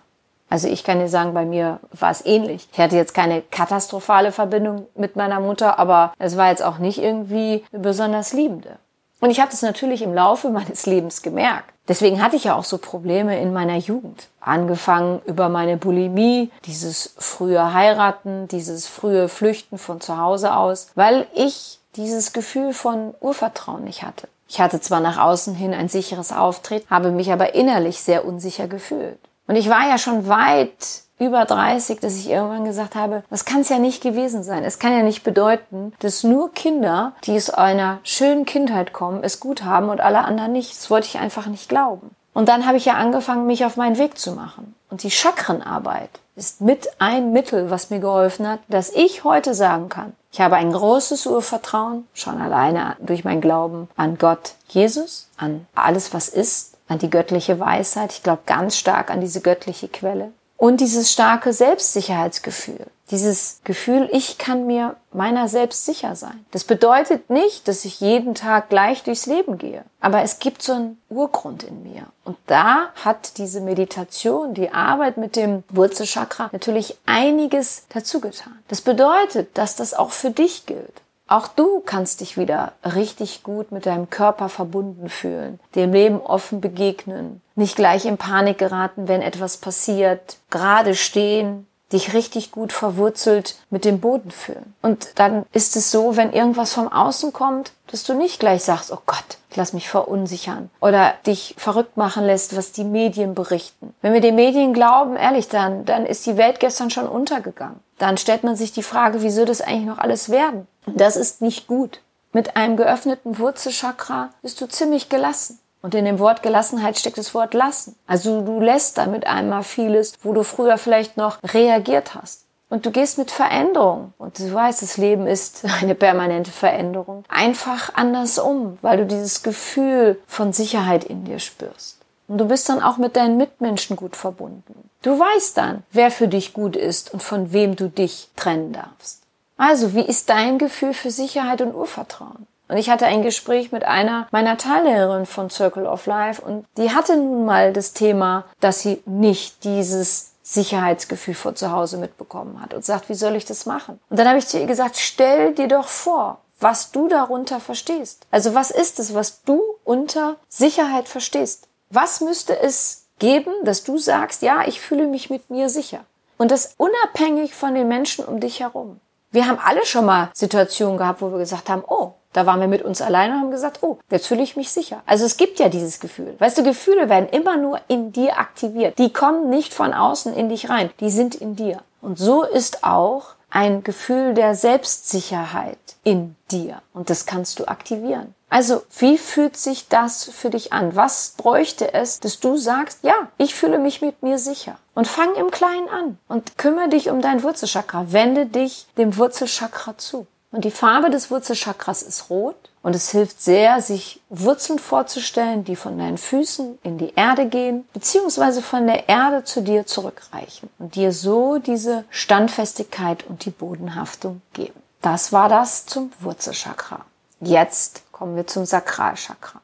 Also 0.49 0.69
ich 0.69 0.85
kann 0.85 1.01
dir 1.01 1.09
sagen, 1.09 1.35
bei 1.35 1.45
mir 1.45 1.81
war 1.93 2.11
es 2.11 2.25
ähnlich. 2.25 2.69
Ich 2.73 2.79
hatte 2.79 2.97
jetzt 2.97 3.15
keine 3.15 3.43
katastrophale 3.43 4.33
Verbindung 4.33 4.87
mit 4.95 5.17
meiner 5.17 5.41
Mutter, 5.41 5.79
aber 5.79 6.15
es 6.19 6.37
war 6.37 6.49
jetzt 6.49 6.63
auch 6.63 6.79
nicht 6.79 6.99
irgendwie 6.99 7.65
eine 7.73 7.83
besonders 7.83 8.33
liebende. 8.33 8.79
Und 9.21 9.31
ich 9.31 9.41
habe 9.41 9.51
das 9.51 9.63
natürlich 9.63 10.03
im 10.03 10.15
Laufe 10.15 10.49
meines 10.51 10.87
Lebens 10.87 11.21
gemerkt. 11.23 11.73
Deswegen 11.89 12.23
hatte 12.23 12.37
ich 12.37 12.45
ja 12.45 12.55
auch 12.55 12.65
so 12.65 12.79
Probleme 12.79 13.39
in 13.41 13.53
meiner 13.53 13.77
Jugend. 13.77 14.29
Angefangen 14.41 15.21
über 15.27 15.49
meine 15.49 15.77
Bulimie, 15.77 16.51
dieses 16.65 17.15
frühe 17.19 17.75
Heiraten, 17.75 18.49
dieses 18.49 18.87
frühe 18.87 19.29
Flüchten 19.29 19.79
von 19.79 20.01
zu 20.01 20.19
Hause 20.19 20.57
aus, 20.57 20.91
weil 20.95 21.27
ich 21.35 21.79
dieses 21.97 22.33
Gefühl 22.33 22.73
von 22.73 23.15
Urvertrauen 23.21 23.85
nicht 23.85 24.03
hatte. 24.03 24.29
Ich 24.49 24.61
hatte 24.61 24.81
zwar 24.81 25.01
nach 25.01 25.19
außen 25.19 25.55
hin 25.55 25.75
ein 25.75 25.89
sicheres 25.89 26.33
Auftreten, 26.33 26.89
habe 26.89 27.11
mich 27.11 27.33
aber 27.33 27.55
innerlich 27.55 28.01
sehr 28.01 28.25
unsicher 28.25 28.69
gefühlt. 28.69 29.19
Und 29.47 29.57
ich 29.57 29.69
war 29.69 29.89
ja 29.89 29.99
schon 29.99 30.29
weit 30.29 31.03
über 31.19 31.45
30, 31.45 32.01
dass 32.01 32.17
ich 32.17 32.29
irgendwann 32.29 32.65
gesagt 32.65 32.95
habe, 32.95 33.25
das 33.31 33.45
kann 33.45 33.61
es 33.61 33.69
ja 33.71 33.79
nicht 33.79 34.03
gewesen 34.03 34.43
sein. 34.43 34.65
Es 34.65 34.79
kann 34.79 34.93
ja 34.93 35.03
nicht 35.03 35.25
bedeuten, 35.25 35.93
dass 36.01 36.25
nur 36.25 36.53
Kinder, 36.53 37.13
die 37.25 37.37
aus 37.37 37.51
einer 37.51 37.99
schönen 38.03 38.45
Kindheit 38.45 38.93
kommen, 38.93 39.23
es 39.23 39.41
gut 39.41 39.65
haben 39.65 39.89
und 39.89 40.01
alle 40.01 40.25
anderen 40.25 40.53
nicht. 40.53 40.73
Das 40.73 40.91
wollte 40.91 41.07
ich 41.07 41.19
einfach 41.19 41.47
nicht 41.47 41.69
glauben. 41.69 42.11
Und 42.35 42.51
dann 42.51 42.67
habe 42.67 42.77
ich 42.77 42.85
ja 42.85 42.95
angefangen, 42.95 43.47
mich 43.47 43.65
auf 43.65 43.77
meinen 43.77 43.97
Weg 43.97 44.19
zu 44.19 44.33
machen. 44.33 44.75
Und 44.91 45.03
die 45.03 45.11
Chakrenarbeit 45.11 46.11
ist 46.37 46.61
mit 46.61 46.89
ein 46.99 47.33
Mittel, 47.33 47.71
was 47.71 47.89
mir 47.89 47.99
geholfen 47.99 48.47
hat, 48.47 48.61
dass 48.69 48.91
ich 48.91 49.25
heute 49.25 49.55
sagen 49.55 49.89
kann, 49.89 50.13
ich 50.37 50.43
habe 50.43 50.57
ein 50.57 50.71
großes 50.71 51.25
Urvertrauen, 51.25 52.07
schon 52.13 52.39
alleine 52.43 52.95
durch 53.01 53.25
mein 53.25 53.41
Glauben 53.41 53.89
an 53.97 54.19
Gott 54.19 54.53
Jesus, 54.69 55.31
an 55.39 55.67
alles, 55.75 56.13
was 56.13 56.29
ist, 56.29 56.77
an 56.89 56.99
die 56.99 57.09
göttliche 57.09 57.59
Weisheit. 57.59 58.13
Ich 58.13 58.23
glaube 58.23 58.43
ganz 58.45 58.77
stark 58.77 59.11
an 59.11 59.23
diese 59.23 59.41
göttliche 59.41 59.89
Quelle. 59.89 60.33
Und 60.57 60.81
dieses 60.81 61.13
starke 61.13 61.53
Selbstsicherheitsgefühl. 61.53 62.87
Dieses 63.11 63.61
Gefühl, 63.63 64.09
ich 64.11 64.37
kann 64.37 64.67
mir 64.67 64.97
meiner 65.13 65.49
selbst 65.49 65.85
sicher 65.87 66.17
sein. 66.17 66.45
Das 66.51 66.65
bedeutet 66.65 67.31
nicht, 67.31 67.69
dass 67.69 67.85
ich 67.85 68.01
jeden 68.01 68.35
Tag 68.35 68.69
gleich 68.69 69.05
durchs 69.05 69.27
Leben 69.27 69.59
gehe. 69.59 69.85
Aber 70.01 70.23
es 70.23 70.41
gibt 70.41 70.63
so 70.63 70.73
einen 70.73 71.01
Urgrund 71.09 71.63
in 71.63 71.85
mir. 71.85 72.07
Und 72.25 72.37
da 72.47 72.89
hat 73.05 73.39
diese 73.39 73.61
Meditation, 73.61 74.55
die 74.55 74.71
Arbeit 74.71 75.19
mit 75.19 75.37
dem 75.37 75.63
Wurzelchakra 75.69 76.49
natürlich 76.53 76.97
einiges 77.07 77.85
dazu 77.91 78.21
getan. 78.21 78.59
Das 78.67 78.81
bedeutet, 78.81 79.57
dass 79.57 79.77
das 79.77 79.95
auch 79.95 80.11
für 80.11 80.31
dich 80.31 80.67
gilt. 80.67 81.03
Auch 81.29 81.49
du 81.49 81.81
kannst 81.81 82.21
dich 82.21 82.39
wieder 82.39 82.73
richtig 82.85 83.43
gut 83.43 83.73
mit 83.73 83.87
deinem 83.87 84.11
Körper 84.11 84.49
verbunden 84.49 85.09
fühlen, 85.09 85.59
dem 85.75 85.93
Leben 85.93 86.21
offen 86.21 86.61
begegnen, 86.61 87.43
nicht 87.57 87.75
gleich 87.75 88.05
in 88.05 88.17
Panik 88.17 88.59
geraten, 88.59 89.09
wenn 89.09 89.23
etwas 89.23 89.57
passiert, 89.57 90.37
gerade 90.51 90.95
stehen, 90.95 91.67
dich 91.93 92.15
richtig 92.15 92.51
gut 92.51 92.73
verwurzelt 92.73 93.57
mit 93.71 93.85
dem 93.85 94.01
Boden 94.01 94.31
fühlen. 94.31 94.75
Und 94.83 95.11
dann 95.17 95.45
ist 95.53 95.77
es 95.77 95.91
so, 95.91 96.17
wenn 96.17 96.33
irgendwas 96.33 96.73
vom 96.73 96.93
Außen 96.93 97.33
kommt, 97.33 97.73
dass 97.89 98.05
du 98.05 98.15
nicht 98.15 98.41
gleich 98.41 98.65
sagst, 98.65 98.93
oh 98.93 98.99
Gott, 99.07 99.39
ich 99.51 99.57
lass 99.57 99.73
mich 99.73 99.89
verunsichern 99.89 100.71
oder 100.81 101.15
dich 101.27 101.55
verrückt 101.59 101.97
machen 101.97 102.25
lässt, 102.25 102.57
was 102.57 102.73
die 102.73 102.85
Medien 102.85 103.35
berichten. 103.35 103.95
Wenn 104.03 104.15
wir 104.15 104.21
den 104.21 104.35
Medien 104.35 104.75
glauben, 104.75 105.17
ehrlich, 105.17 105.49
dann, 105.49 105.85
dann 105.85 106.07
ist 106.07 106.27
die 106.27 106.37
Welt 106.37 106.59
gestern 106.61 106.91
schon 106.91 107.09
untergegangen. 107.09 107.81
Dann 107.99 108.19
stellt 108.19 108.45
man 108.45 108.57
sich 108.57 108.73
die 108.73 108.83
Frage, 108.83 109.23
wie 109.23 109.31
soll 109.31 109.47
das 109.47 109.61
eigentlich 109.61 109.87
noch 109.87 109.99
alles 109.99 110.29
werden? 110.31 110.67
Das 110.87 111.17
ist 111.17 111.43
nicht 111.43 111.67
gut. 111.67 112.01
Mit 112.33 112.57
einem 112.57 112.77
geöffneten 112.77 113.39
Wurzelchakra 113.39 114.31
bist 114.43 114.61
du 114.61 114.69
ziemlich 114.69 115.09
gelassen. 115.09 115.59
Und 115.83 115.95
in 115.95 116.05
dem 116.05 116.19
Wort 116.19 116.43
Gelassenheit 116.43 116.99
steckt 116.99 117.17
das 117.17 117.33
Wort 117.35 117.55
lassen. 117.55 117.97
Also 118.07 118.41
du 118.41 118.61
lässt 118.61 118.99
damit 118.99 119.27
einmal 119.27 119.63
vieles, 119.63 120.15
wo 120.23 120.33
du 120.33 120.43
früher 120.43 120.79
vielleicht 120.79 121.17
noch 121.17 121.39
reagiert 121.45 122.15
hast. 122.15 122.47
Und 122.69 122.85
du 122.85 122.91
gehst 122.91 123.19
mit 123.19 123.31
Veränderung. 123.31 124.13
Und 124.19 124.39
du 124.39 124.53
weißt, 124.53 124.83
das 124.83 124.97
Leben 124.97 125.27
ist 125.27 125.65
eine 125.81 125.95
permanente 125.95 126.51
Veränderung. 126.51 127.25
Einfach 127.29 127.95
anders 127.95 128.39
um, 128.39 128.79
weil 128.83 128.99
du 128.99 129.07
dieses 129.07 129.43
Gefühl 129.43 130.21
von 130.27 130.53
Sicherheit 130.53 131.05
in 131.05 131.25
dir 131.25 131.39
spürst. 131.39 131.99
Und 132.29 132.39
du 132.39 132.47
bist 132.47 132.69
dann 132.69 132.83
auch 132.83 132.97
mit 132.97 133.17
deinen 133.17 133.37
Mitmenschen 133.37 133.97
gut 133.97 134.17
verbunden. 134.17 134.91
Du 135.03 135.19
weißt 135.19 135.57
dann, 135.57 135.85
wer 135.93 136.11
für 136.11 136.29
dich 136.29 136.53
gut 136.53 136.77
ist 136.77 137.13
und 137.13 137.23
von 137.23 137.53
wem 137.53 137.77
du 137.77 137.89
dich 137.89 138.29
trennen 138.37 138.73
darfst. 138.73 139.23
Also, 139.57 139.95
wie 139.95 140.03
ist 140.03 140.29
dein 140.29 140.59
Gefühl 140.59 140.93
für 140.93 141.11
Sicherheit 141.11 141.63
und 141.63 141.75
Urvertrauen? 141.75 142.47
Und 142.69 142.77
ich 142.77 142.91
hatte 142.91 143.07
ein 143.07 143.23
Gespräch 143.23 143.71
mit 143.71 143.85
einer 143.85 144.27
meiner 144.33 144.59
Teilnehmerinnen 144.59 145.27
von 145.27 145.51
Circle 145.51 145.87
of 145.87 146.07
Life 146.07 146.43
und 146.43 146.67
die 146.77 146.91
hatte 146.91 147.17
nun 147.17 147.45
mal 147.45 147.73
das 147.73 147.93
Thema, 147.93 148.45
dass 148.61 148.81
sie 148.81 149.03
nicht 149.07 149.63
dieses 149.63 150.33
Sicherheitsgefühl 150.43 151.35
vor 151.35 151.55
zu 151.55 151.71
Hause 151.71 151.97
mitbekommen 151.97 152.61
hat 152.61 152.75
und 152.75 152.85
sagt, 152.85 153.09
wie 153.09 153.15
soll 153.15 153.37
ich 153.37 153.45
das 153.45 153.67
machen? 153.67 154.01
Und 154.11 154.19
dann 154.19 154.29
habe 154.29 154.39
ich 154.39 154.47
zu 154.47 154.59
ihr 154.59 154.67
gesagt, 154.67 154.97
stell 154.97 155.55
dir 155.55 155.69
doch 155.69 155.89
vor, 155.89 156.39
was 156.59 156.91
du 156.91 157.09
darunter 157.09 157.61
verstehst. 157.61 158.27
Also 158.31 158.55
was 158.55 158.71
ist 158.71 158.99
es, 158.99 159.15
was 159.15 159.43
du 159.43 159.61
unter 159.85 160.37
Sicherheit 160.49 161.09
verstehst? 161.09 161.69
Was 161.97 162.21
müsste 162.21 162.61
es 162.61 163.07
geben, 163.19 163.51
dass 163.65 163.83
du 163.83 163.97
sagst, 163.97 164.43
ja, 164.43 164.67
ich 164.67 164.83
fühle 164.83 165.07
mich 165.07 165.31
mit 165.31 165.49
mir 165.49 165.71
sicher? 165.71 166.01
Und 166.37 166.51
das 166.51 166.75
unabhängig 166.77 167.55
von 167.55 167.75
den 167.75 167.89
Menschen 167.89 168.23
um 168.27 168.39
dich 168.39 168.61
herum. 168.61 169.01
Wir 169.31 169.47
haben 169.47 169.59
alle 169.59 169.87
schon 169.87 170.05
mal 170.05 170.29
Situationen 170.35 170.99
gehabt, 170.99 171.23
wo 171.23 171.31
wir 171.33 171.39
gesagt 171.39 171.71
haben, 171.71 171.83
oh, 171.89 172.13
da 172.35 172.45
waren 172.45 172.61
wir 172.61 172.69
mit 172.69 172.83
uns 172.83 173.01
alleine 173.01 173.33
und 173.33 173.41
haben 173.41 173.51
gesagt, 173.51 173.79
oh, 173.83 173.97
jetzt 174.11 174.27
fühle 174.27 174.43
ich 174.43 174.57
mich 174.57 174.69
sicher. 174.69 175.03
Also 175.07 175.25
es 175.25 175.39
gibt 175.39 175.59
ja 175.59 175.71
dieses 175.71 175.99
Gefühl. 175.99 176.37
Weißt 176.39 176.59
du, 176.59 176.63
Gefühle 176.63 177.09
werden 177.09 177.31
immer 177.31 177.57
nur 177.57 177.81
in 177.89 178.13
dir 178.13 178.39
aktiviert. 178.39 178.99
Die 178.99 179.11
kommen 179.11 179.49
nicht 179.49 179.73
von 179.73 179.95
außen 179.95 180.35
in 180.35 180.51
dich 180.51 180.69
rein. 180.69 180.91
Die 181.01 181.09
sind 181.09 181.35
in 181.35 181.57
dir. 181.57 181.81
Und 182.03 182.19
so 182.19 182.43
ist 182.43 182.85
auch 182.85 183.37
ein 183.49 183.83
Gefühl 183.85 184.35
der 184.35 184.55
Selbstsicherheit 184.55 185.79
in 186.05 186.37
dir. 186.51 186.83
Und 186.93 187.09
das 187.09 187.25
kannst 187.25 187.59
du 187.59 187.65
aktivieren. 187.65 188.35
Also, 188.49 188.85
wie 188.99 189.19
fühlt 189.19 189.57
sich 189.57 189.89
das 189.89 190.25
für 190.25 190.51
dich 190.51 190.73
an? 190.73 190.95
Was 190.95 191.35
bräuchte 191.37 191.93
es, 191.95 192.21
dass 192.21 192.39
du 192.39 192.57
sagst, 192.57 193.01
ja, 193.03 193.15
ich 193.39 193.55
fühle 193.55 193.79
mich 193.79 194.03
mit 194.03 194.23
mir 194.23 194.39
sicher? 194.39 194.79
Und 194.95 195.09
fang 195.09 195.35
im 195.35 195.51
Kleinen 195.51 195.89
an 195.89 196.19
und 196.29 196.57
kümmere 196.57 196.89
dich 196.89 197.11
um 197.11 197.21
dein 197.21 197.43
Wurzelchakra. 197.43 198.13
Wende 198.13 198.47
dich 198.47 198.87
dem 198.97 199.17
Wurzelchakra 199.17 199.99
zu. 199.99 200.27
Und 200.53 200.65
die 200.65 200.71
Farbe 200.71 201.11
des 201.11 201.31
Wurzelchakras 201.31 202.03
ist 202.03 202.31
rot. 202.31 202.57
Und 202.83 202.95
es 202.95 203.11
hilft 203.11 203.43
sehr, 203.43 203.83
sich 203.83 204.21
Wurzeln 204.29 204.79
vorzustellen, 204.79 205.65
die 205.65 205.75
von 205.75 205.99
deinen 205.99 206.19
Füßen 206.19 206.79
in 206.85 206.99
die 206.99 207.13
Erde 207.17 207.47
gehen, 207.47 207.85
beziehungsweise 207.93 208.63
von 208.63 208.87
der 208.87 209.09
Erde 209.09 209.43
zu 209.43 209.61
dir 209.61 209.87
zurückreichen 209.87 210.71
und 210.79 210.95
dir 210.95 211.11
so 211.11 211.59
diese 211.59 212.05
Standfestigkeit 212.11 213.27
und 213.27 213.45
die 213.45 213.51
Bodenhaftung 213.51 214.41
geben. 214.53 214.81
Das 215.03 215.33
war 215.33 215.49
das 215.49 215.87
zum 215.87 216.13
Wurzelchakra. 216.21 217.05
Jetzt 217.41 218.03
kommen 218.17 218.35
wir 218.35 218.47
zum 218.47 218.65
Sakralchakra. 218.65 219.61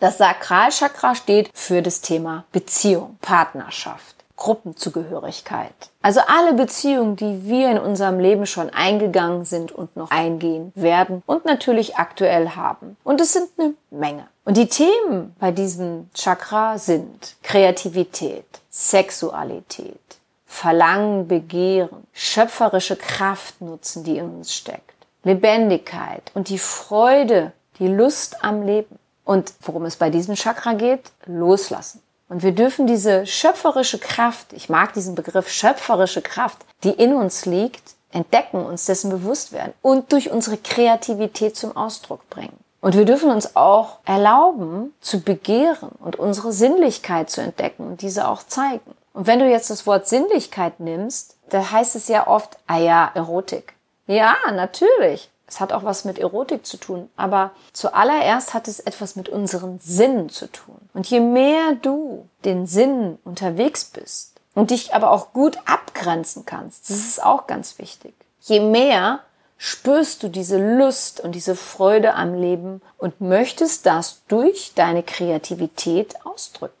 Das 0.00 0.18
Sakralchakra 0.18 1.14
steht 1.14 1.48
für 1.54 1.82
das 1.82 2.00
Thema 2.00 2.44
Beziehung, 2.50 3.16
Partnerschaft. 3.20 4.16
Gruppenzugehörigkeit. 4.34 5.72
Also 6.00 6.20
alle 6.26 6.54
Beziehungen, 6.54 7.14
die 7.14 7.44
wir 7.44 7.70
in 7.70 7.78
unserem 7.78 8.18
Leben 8.18 8.44
schon 8.46 8.70
eingegangen 8.70 9.44
sind 9.44 9.70
und 9.70 9.94
noch 9.94 10.10
eingehen 10.10 10.72
werden 10.74 11.22
und 11.26 11.44
natürlich 11.44 11.94
aktuell 11.96 12.56
haben. 12.56 12.96
Und 13.04 13.20
es 13.20 13.34
sind 13.34 13.50
eine 13.56 13.74
Menge. 13.90 14.26
Und 14.44 14.56
die 14.56 14.66
Themen 14.66 15.36
bei 15.38 15.52
diesem 15.52 16.10
Chakra 16.12 16.78
sind 16.78 17.36
Kreativität, 17.44 18.46
Sexualität, 18.68 20.00
Verlangen, 20.44 21.28
Begehren, 21.28 22.08
schöpferische 22.12 22.96
Kraft 22.96 23.60
nutzen, 23.60 24.02
die 24.02 24.18
in 24.18 24.38
uns 24.38 24.52
steckt, 24.52 25.06
Lebendigkeit 25.22 26.32
und 26.34 26.48
die 26.48 26.58
Freude, 26.58 27.52
die 27.78 27.88
Lust 27.88 28.44
am 28.44 28.62
Leben. 28.62 28.98
Und 29.24 29.52
worum 29.62 29.84
es 29.84 29.96
bei 29.96 30.10
diesem 30.10 30.34
Chakra 30.34 30.74
geht, 30.74 31.10
loslassen. 31.26 32.02
Und 32.28 32.42
wir 32.42 32.52
dürfen 32.52 32.86
diese 32.86 33.26
schöpferische 33.26 33.98
Kraft, 33.98 34.52
ich 34.52 34.68
mag 34.68 34.94
diesen 34.94 35.14
Begriff 35.14 35.50
schöpferische 35.50 36.22
Kraft, 36.22 36.58
die 36.82 36.90
in 36.90 37.12
uns 37.12 37.44
liegt, 37.44 37.94
entdecken, 38.10 38.64
uns 38.64 38.86
dessen 38.86 39.10
bewusst 39.10 39.52
werden 39.52 39.74
und 39.82 40.12
durch 40.12 40.30
unsere 40.30 40.56
Kreativität 40.56 41.56
zum 41.56 41.76
Ausdruck 41.76 42.28
bringen. 42.30 42.56
Und 42.80 42.96
wir 42.96 43.04
dürfen 43.04 43.30
uns 43.30 43.54
auch 43.54 43.98
erlauben, 44.04 44.92
zu 45.00 45.20
begehren 45.20 45.90
und 46.00 46.16
unsere 46.16 46.52
Sinnlichkeit 46.52 47.30
zu 47.30 47.40
entdecken 47.40 47.86
und 47.86 48.02
diese 48.02 48.26
auch 48.26 48.42
zeigen. 48.42 48.94
Und 49.12 49.26
wenn 49.26 49.38
du 49.38 49.48
jetzt 49.48 49.70
das 49.70 49.86
Wort 49.86 50.08
Sinnlichkeit 50.08 50.80
nimmst, 50.80 51.36
da 51.50 51.70
heißt 51.70 51.96
es 51.96 52.08
ja 52.08 52.26
oft, 52.26 52.56
ah 52.66 52.78
ja, 52.78 53.10
Erotik. 53.14 53.74
Ja, 54.06 54.34
natürlich. 54.52 55.30
Es 55.52 55.60
hat 55.60 55.74
auch 55.74 55.84
was 55.84 56.06
mit 56.06 56.18
Erotik 56.18 56.64
zu 56.64 56.78
tun, 56.78 57.10
aber 57.14 57.50
zuallererst 57.74 58.54
hat 58.54 58.68
es 58.68 58.80
etwas 58.80 59.16
mit 59.16 59.28
unseren 59.28 59.78
Sinnen 59.80 60.30
zu 60.30 60.50
tun. 60.50 60.78
Und 60.94 61.06
je 61.10 61.20
mehr 61.20 61.74
du 61.74 62.26
den 62.46 62.66
Sinnen 62.66 63.18
unterwegs 63.22 63.84
bist 63.84 64.40
und 64.54 64.70
dich 64.70 64.94
aber 64.94 65.10
auch 65.10 65.34
gut 65.34 65.58
abgrenzen 65.66 66.46
kannst, 66.46 66.88
das 66.88 66.96
ist 66.96 67.22
auch 67.22 67.46
ganz 67.46 67.78
wichtig. 67.78 68.14
Je 68.40 68.60
mehr 68.60 69.20
spürst 69.58 70.22
du 70.22 70.28
diese 70.28 70.56
Lust 70.56 71.20
und 71.20 71.34
diese 71.34 71.54
Freude 71.54 72.14
am 72.14 72.32
Leben 72.32 72.80
und 72.96 73.20
möchtest 73.20 73.84
das 73.84 74.22
durch 74.28 74.72
deine 74.74 75.02
Kreativität 75.02 76.14
ausdrücken. 76.24 76.72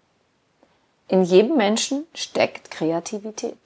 In 1.08 1.24
jedem 1.24 1.58
Menschen 1.58 2.06
steckt 2.14 2.70
Kreativität. 2.70 3.58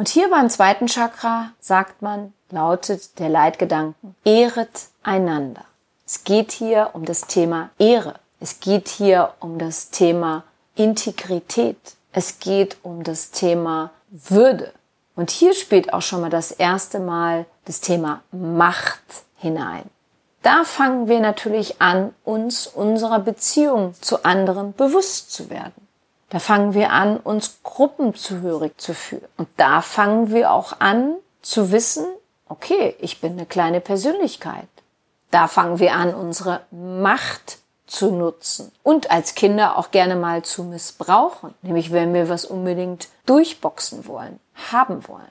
Und 0.00 0.08
hier 0.08 0.30
beim 0.30 0.48
zweiten 0.48 0.88
Chakra 0.88 1.50
sagt 1.60 2.00
man, 2.00 2.32
lautet 2.48 3.18
der 3.18 3.28
Leitgedanken, 3.28 4.16
ehret 4.24 4.86
einander. 5.02 5.66
Es 6.06 6.24
geht 6.24 6.52
hier 6.52 6.88
um 6.94 7.04
das 7.04 7.26
Thema 7.26 7.68
Ehre. 7.78 8.14
Es 8.40 8.60
geht 8.60 8.88
hier 8.88 9.34
um 9.40 9.58
das 9.58 9.90
Thema 9.90 10.44
Integrität. 10.74 11.76
Es 12.12 12.38
geht 12.38 12.78
um 12.82 13.02
das 13.02 13.30
Thema 13.30 13.90
Würde. 14.08 14.72
Und 15.16 15.30
hier 15.30 15.52
spielt 15.52 15.92
auch 15.92 16.00
schon 16.00 16.22
mal 16.22 16.30
das 16.30 16.50
erste 16.50 16.98
Mal 16.98 17.44
das 17.66 17.82
Thema 17.82 18.22
Macht 18.32 19.02
hinein. 19.36 19.84
Da 20.40 20.64
fangen 20.64 21.08
wir 21.08 21.20
natürlich 21.20 21.82
an, 21.82 22.14
uns 22.24 22.66
unserer 22.66 23.18
Beziehung 23.18 23.92
zu 24.00 24.24
anderen 24.24 24.72
bewusst 24.72 25.30
zu 25.30 25.50
werden. 25.50 25.89
Da 26.30 26.38
fangen 26.38 26.74
wir 26.74 26.90
an, 26.90 27.18
uns 27.18 27.58
gruppenzugehörig 27.62 28.78
zu 28.78 28.94
fühlen. 28.94 29.28
Und 29.36 29.48
da 29.56 29.82
fangen 29.82 30.32
wir 30.32 30.52
auch 30.52 30.80
an 30.80 31.16
zu 31.42 31.72
wissen, 31.72 32.06
okay, 32.48 32.96
ich 33.00 33.20
bin 33.20 33.32
eine 33.32 33.46
kleine 33.46 33.80
Persönlichkeit. 33.80 34.68
Da 35.30 35.48
fangen 35.48 35.78
wir 35.78 35.92
an, 35.94 36.14
unsere 36.14 36.62
Macht 36.70 37.58
zu 37.86 38.12
nutzen 38.12 38.70
und 38.84 39.10
als 39.10 39.34
Kinder 39.34 39.76
auch 39.76 39.90
gerne 39.90 40.14
mal 40.14 40.42
zu 40.42 40.62
missbrauchen, 40.62 41.54
nämlich 41.62 41.90
wenn 41.90 42.14
wir 42.14 42.28
was 42.28 42.44
unbedingt 42.44 43.08
durchboxen 43.26 44.06
wollen, 44.06 44.38
haben 44.70 45.06
wollen. 45.08 45.30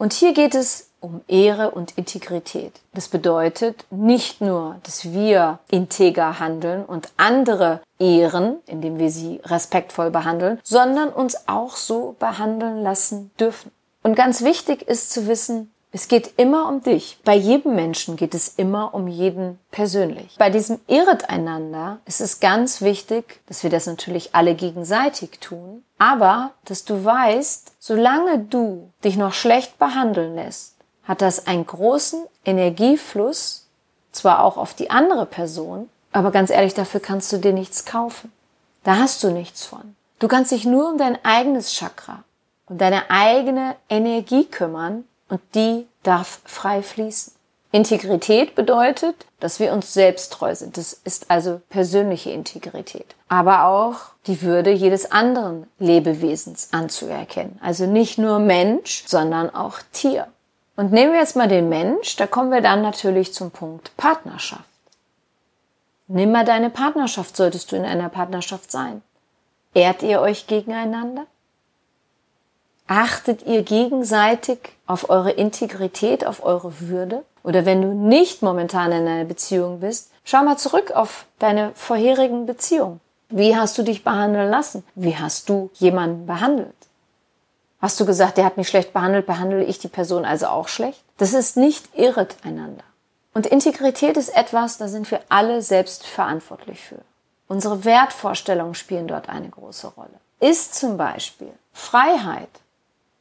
Und 0.00 0.14
hier 0.14 0.32
geht 0.32 0.54
es 0.54 0.88
um 1.00 1.20
Ehre 1.28 1.72
und 1.72 1.98
Integrität. 1.98 2.80
Das 2.94 3.08
bedeutet 3.08 3.84
nicht 3.90 4.40
nur, 4.40 4.76
dass 4.82 5.12
wir 5.12 5.58
integer 5.70 6.40
handeln 6.40 6.86
und 6.86 7.10
andere 7.18 7.82
ehren, 7.98 8.56
indem 8.66 8.98
wir 8.98 9.10
sie 9.10 9.42
respektvoll 9.44 10.10
behandeln, 10.10 10.58
sondern 10.62 11.10
uns 11.10 11.46
auch 11.48 11.76
so 11.76 12.16
behandeln 12.18 12.82
lassen 12.82 13.30
dürfen. 13.38 13.72
Und 14.02 14.16
ganz 14.16 14.42
wichtig 14.42 14.88
ist 14.88 15.12
zu 15.12 15.26
wissen, 15.26 15.70
es 15.92 16.06
geht 16.06 16.38
immer 16.38 16.68
um 16.68 16.82
dich. 16.82 17.18
Bei 17.24 17.34
jedem 17.34 17.74
Menschen 17.74 18.16
geht 18.16 18.34
es 18.34 18.48
immer 18.48 18.94
um 18.94 19.08
jeden 19.08 19.58
persönlich. 19.70 20.36
Bei 20.38 20.48
diesem 20.48 20.80
Irret 20.86 21.28
einander 21.28 21.98
ist 22.06 22.20
es 22.20 22.38
ganz 22.38 22.80
wichtig, 22.80 23.40
dass 23.46 23.62
wir 23.62 23.70
das 23.70 23.86
natürlich 23.86 24.34
alle 24.34 24.54
gegenseitig 24.54 25.40
tun, 25.40 25.82
aber 25.98 26.52
dass 26.64 26.84
du 26.84 27.04
weißt, 27.04 27.72
solange 27.80 28.38
du 28.38 28.90
dich 29.02 29.16
noch 29.16 29.32
schlecht 29.32 29.78
behandeln 29.78 30.36
lässt, 30.36 30.76
hat 31.02 31.22
das 31.22 31.48
einen 31.48 31.66
großen 31.66 32.24
Energiefluss, 32.44 33.66
zwar 34.12 34.44
auch 34.44 34.56
auf 34.56 34.74
die 34.74 34.90
andere 34.90 35.26
Person, 35.26 35.88
aber 36.12 36.30
ganz 36.30 36.50
ehrlich, 36.50 36.74
dafür 36.74 37.00
kannst 37.00 37.32
du 37.32 37.38
dir 37.38 37.52
nichts 37.52 37.84
kaufen. 37.84 38.32
Da 38.84 38.96
hast 38.96 39.22
du 39.22 39.30
nichts 39.30 39.64
von. 39.64 39.96
Du 40.20 40.28
kannst 40.28 40.52
dich 40.52 40.64
nur 40.64 40.90
um 40.90 40.98
dein 40.98 41.18
eigenes 41.24 41.72
Chakra 41.74 42.22
um 42.70 42.78
deine 42.78 43.10
eigene 43.10 43.74
Energie 43.88 44.44
kümmern 44.44 45.04
und 45.30 45.40
die 45.54 45.86
darf 46.02 46.40
frei 46.44 46.82
fließen. 46.82 47.32
Integrität 47.72 48.56
bedeutet, 48.56 49.26
dass 49.38 49.60
wir 49.60 49.72
uns 49.72 49.94
selbst 49.94 50.32
treu 50.32 50.54
sind. 50.54 50.76
Das 50.76 50.92
ist 50.92 51.30
also 51.30 51.60
persönliche 51.70 52.30
Integrität. 52.30 53.14
Aber 53.28 53.64
auch 53.64 53.96
die 54.26 54.42
Würde 54.42 54.70
jedes 54.72 55.12
anderen 55.12 55.68
Lebewesens 55.78 56.70
anzuerkennen. 56.72 57.58
Also 57.62 57.86
nicht 57.86 58.18
nur 58.18 58.40
Mensch, 58.40 59.04
sondern 59.06 59.54
auch 59.54 59.78
Tier. 59.92 60.26
Und 60.74 60.92
nehmen 60.92 61.12
wir 61.12 61.20
jetzt 61.20 61.36
mal 61.36 61.48
den 61.48 61.68
Mensch, 61.68 62.16
da 62.16 62.26
kommen 62.26 62.50
wir 62.50 62.60
dann 62.60 62.82
natürlich 62.82 63.32
zum 63.32 63.52
Punkt 63.52 63.96
Partnerschaft. 63.96 64.64
Nimm 66.08 66.32
mal 66.32 66.44
deine 66.44 66.70
Partnerschaft, 66.70 67.36
solltest 67.36 67.70
du 67.70 67.76
in 67.76 67.84
einer 67.84 68.08
Partnerschaft 68.08 68.72
sein. 68.72 69.02
Ehrt 69.74 70.02
ihr 70.02 70.20
euch 70.20 70.48
gegeneinander? 70.48 71.26
Achtet 72.92 73.46
ihr 73.46 73.62
gegenseitig 73.62 74.58
auf 74.88 75.10
eure 75.10 75.30
Integrität, 75.30 76.26
auf 76.26 76.44
eure 76.44 76.80
Würde? 76.80 77.22
Oder 77.44 77.64
wenn 77.64 77.82
du 77.82 77.94
nicht 77.94 78.42
momentan 78.42 78.90
in 78.90 79.06
einer 79.06 79.24
Beziehung 79.24 79.78
bist, 79.78 80.10
schau 80.24 80.42
mal 80.42 80.58
zurück 80.58 80.90
auf 80.90 81.26
deine 81.38 81.70
vorherigen 81.76 82.46
Beziehungen. 82.46 83.00
Wie 83.28 83.54
hast 83.54 83.78
du 83.78 83.84
dich 83.84 84.02
behandeln 84.02 84.50
lassen? 84.50 84.82
Wie 84.96 85.16
hast 85.16 85.48
du 85.48 85.70
jemanden 85.74 86.26
behandelt? 86.26 86.74
Hast 87.80 88.00
du 88.00 88.06
gesagt, 88.06 88.38
der 88.38 88.44
hat 88.44 88.56
mich 88.56 88.66
schlecht 88.66 88.92
behandelt, 88.92 89.24
behandle 89.24 89.62
ich 89.62 89.78
die 89.78 89.86
Person 89.86 90.24
also 90.24 90.48
auch 90.48 90.66
schlecht? 90.66 91.00
Das 91.16 91.32
ist 91.32 91.56
nicht 91.56 91.96
irret 91.96 92.38
einander. 92.42 92.82
Und 93.34 93.46
Integrität 93.46 94.16
ist 94.16 94.36
etwas, 94.36 94.78
da 94.78 94.88
sind 94.88 95.08
wir 95.12 95.20
alle 95.28 95.62
selbst 95.62 96.08
verantwortlich 96.08 96.80
für. 96.80 96.98
Unsere 97.46 97.84
Wertvorstellungen 97.84 98.74
spielen 98.74 99.06
dort 99.06 99.28
eine 99.28 99.48
große 99.48 99.86
Rolle. 99.86 100.18
Ist 100.40 100.74
zum 100.74 100.96
Beispiel 100.96 101.52
Freiheit 101.72 102.48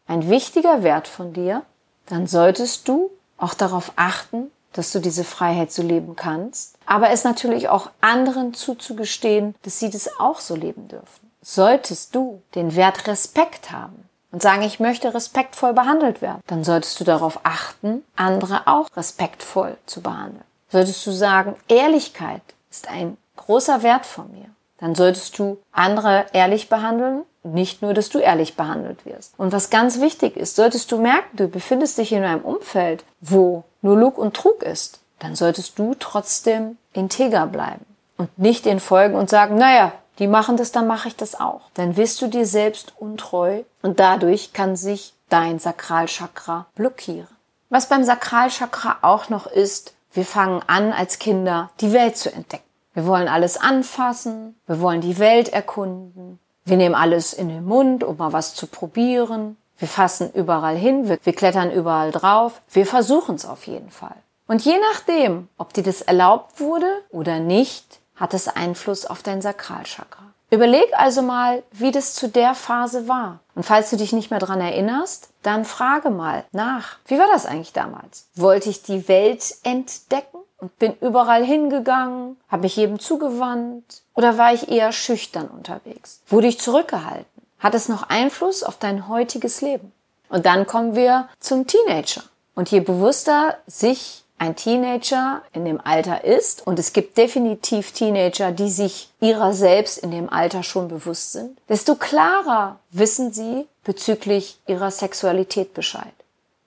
ein 0.09 0.29
wichtiger 0.29 0.83
Wert 0.83 1.07
von 1.07 1.33
dir, 1.33 1.61
dann 2.07 2.27
solltest 2.27 2.87
du 2.87 3.11
auch 3.37 3.53
darauf 3.53 3.93
achten, 3.95 4.51
dass 4.73 4.91
du 4.91 4.99
diese 4.99 5.23
Freiheit 5.23 5.71
so 5.71 5.83
leben 5.83 6.15
kannst, 6.15 6.75
aber 6.85 7.11
es 7.11 7.23
natürlich 7.23 7.69
auch 7.69 7.91
anderen 8.01 8.53
zuzugestehen, 8.53 9.55
dass 9.61 9.79
sie 9.79 9.89
das 9.89 10.19
auch 10.19 10.39
so 10.39 10.55
leben 10.55 10.87
dürfen. 10.87 11.31
Solltest 11.41 12.15
du 12.15 12.41
den 12.55 12.75
Wert 12.75 13.07
Respekt 13.07 13.71
haben 13.71 14.09
und 14.31 14.41
sagen, 14.41 14.63
ich 14.63 14.79
möchte 14.79 15.13
respektvoll 15.13 15.73
behandelt 15.73 16.21
werden, 16.21 16.41
dann 16.47 16.63
solltest 16.63 16.99
du 16.99 17.03
darauf 17.03 17.39
achten, 17.43 18.03
andere 18.15 18.67
auch 18.67 18.87
respektvoll 18.95 19.77
zu 19.85 20.01
behandeln. 20.01 20.43
Solltest 20.71 21.05
du 21.05 21.11
sagen, 21.11 21.55
Ehrlichkeit 21.67 22.41
ist 22.69 22.89
ein 22.89 23.17
großer 23.37 23.83
Wert 23.83 24.05
von 24.05 24.31
mir, 24.31 24.49
dann 24.79 24.95
solltest 24.95 25.37
du 25.39 25.57
andere 25.71 26.25
ehrlich 26.33 26.69
behandeln 26.69 27.23
nicht 27.43 27.81
nur, 27.81 27.93
dass 27.93 28.09
du 28.09 28.19
ehrlich 28.19 28.55
behandelt 28.55 29.05
wirst. 29.05 29.33
Und 29.37 29.53
was 29.53 29.69
ganz 29.69 30.01
wichtig 30.01 30.35
ist, 30.35 30.55
solltest 30.55 30.91
du 30.91 30.99
merken, 30.99 31.37
du 31.37 31.47
befindest 31.47 31.97
dich 31.97 32.11
in 32.11 32.23
einem 32.23 32.41
Umfeld, 32.41 33.03
wo 33.21 33.63
nur 33.81 33.97
Lug 33.97 34.17
und 34.17 34.35
Trug 34.35 34.61
ist, 34.63 34.99
dann 35.19 35.35
solltest 35.35 35.79
du 35.79 35.95
trotzdem 35.97 36.77
integer 36.93 37.47
bleiben 37.47 37.85
und 38.17 38.37
nicht 38.37 38.65
den 38.65 38.79
folgen 38.79 39.15
und 39.15 39.29
sagen, 39.29 39.55
naja, 39.55 39.93
die 40.19 40.27
machen 40.27 40.57
das, 40.57 40.71
dann 40.71 40.87
mache 40.87 41.07
ich 41.07 41.15
das 41.15 41.39
auch. 41.39 41.61
Dann 41.75 41.95
wirst 41.95 42.21
du 42.21 42.27
dir 42.27 42.45
selbst 42.45 42.93
untreu 42.97 43.63
und 43.81 43.99
dadurch 43.99 44.51
kann 44.51 44.75
sich 44.75 45.13
dein 45.29 45.59
Sakralchakra 45.59 46.65
blockieren. 46.75 47.27
Was 47.69 47.87
beim 47.87 48.03
Sakralchakra 48.03 48.97
auch 49.01 49.29
noch 49.29 49.47
ist, 49.47 49.93
wir 50.11 50.25
fangen 50.25 50.61
an 50.67 50.91
als 50.91 51.19
Kinder 51.19 51.69
die 51.79 51.93
Welt 51.93 52.17
zu 52.17 52.33
entdecken. 52.33 52.68
Wir 52.99 53.07
wollen 53.07 53.29
alles 53.29 53.55
anfassen, 53.55 54.59
wir 54.67 54.81
wollen 54.81 54.99
die 54.99 55.19
Welt 55.19 55.47
erkunden, 55.47 56.37
wir 56.65 56.75
nehmen 56.75 56.95
alles 56.95 57.31
in 57.31 57.47
den 57.47 57.63
Mund, 57.63 58.03
um 58.03 58.17
mal 58.17 58.33
was 58.33 58.55
zu 58.55 58.67
probieren. 58.67 59.55
Wir 59.77 59.87
fassen 59.87 60.33
überall 60.33 60.75
hin, 60.75 61.07
wir, 61.07 61.17
wir 61.23 61.31
klettern 61.31 61.71
überall 61.71 62.11
drauf. 62.11 62.61
Wir 62.69 62.85
versuchen 62.85 63.35
es 63.35 63.45
auf 63.45 63.67
jeden 63.67 63.89
Fall. 63.89 64.17
Und 64.47 64.65
je 64.65 64.77
nachdem, 64.91 65.47
ob 65.57 65.71
dir 65.71 65.83
das 65.83 66.01
erlaubt 66.01 66.59
wurde 66.59 66.89
oder 67.09 67.39
nicht, 67.39 68.01
hat 68.17 68.33
es 68.33 68.49
Einfluss 68.49 69.05
auf 69.05 69.23
dein 69.23 69.41
Sakralchakra. 69.41 70.33
Überleg 70.51 70.89
also 70.91 71.21
mal, 71.21 71.63
wie 71.71 71.91
das 71.91 72.15
zu 72.15 72.27
der 72.27 72.53
Phase 72.53 73.07
war. 73.07 73.39
Und 73.55 73.63
falls 73.63 73.91
du 73.91 73.95
dich 73.95 74.11
nicht 74.11 74.29
mehr 74.29 74.41
dran 74.41 74.59
erinnerst, 74.59 75.29
dann 75.41 75.63
frage 75.63 76.09
mal 76.09 76.43
nach. 76.51 76.97
Wie 77.05 77.17
war 77.17 77.27
das 77.31 77.45
eigentlich 77.45 77.71
damals? 77.71 78.27
Wollte 78.35 78.69
ich 78.69 78.83
die 78.83 79.07
Welt 79.07 79.55
entdecken? 79.63 80.38
Und 80.59 80.77
bin 80.77 80.93
überall 81.01 81.43
hingegangen, 81.43 82.37
habe 82.49 82.63
mich 82.63 82.75
jedem 82.75 82.99
zugewandt 82.99 84.01
oder 84.13 84.37
war 84.37 84.53
ich 84.53 84.69
eher 84.69 84.91
schüchtern 84.91 85.47
unterwegs? 85.47 86.21
Wurde 86.27 86.47
ich 86.47 86.59
zurückgehalten? 86.59 87.25
Hat 87.59 87.75
es 87.75 87.89
noch 87.89 88.03
Einfluss 88.03 88.63
auf 88.63 88.77
dein 88.77 89.07
heutiges 89.07 89.61
Leben? 89.61 89.91
Und 90.29 90.45
dann 90.45 90.67
kommen 90.67 90.95
wir 90.95 91.27
zum 91.39 91.65
Teenager. 91.67 92.23
Und 92.55 92.69
je 92.71 92.81
bewusster 92.81 93.57
sich 93.67 94.23
ein 94.37 94.55
Teenager 94.55 95.41
in 95.53 95.65
dem 95.65 95.81
Alter 95.81 96.23
ist, 96.23 96.65
und 96.65 96.79
es 96.79 96.93
gibt 96.93 97.17
definitiv 97.17 97.91
Teenager, 97.91 98.51
die 98.51 98.69
sich 98.69 99.09
ihrer 99.19 99.53
selbst 99.53 99.97
in 99.97 100.11
dem 100.11 100.29
Alter 100.29 100.63
schon 100.63 100.87
bewusst 100.87 101.33
sind, 101.33 101.59
desto 101.67 101.95
klarer 101.95 102.79
wissen 102.91 103.33
sie 103.33 103.65
bezüglich 103.83 104.57
ihrer 104.67 104.91
Sexualität 104.91 105.73
Bescheid. 105.73 106.13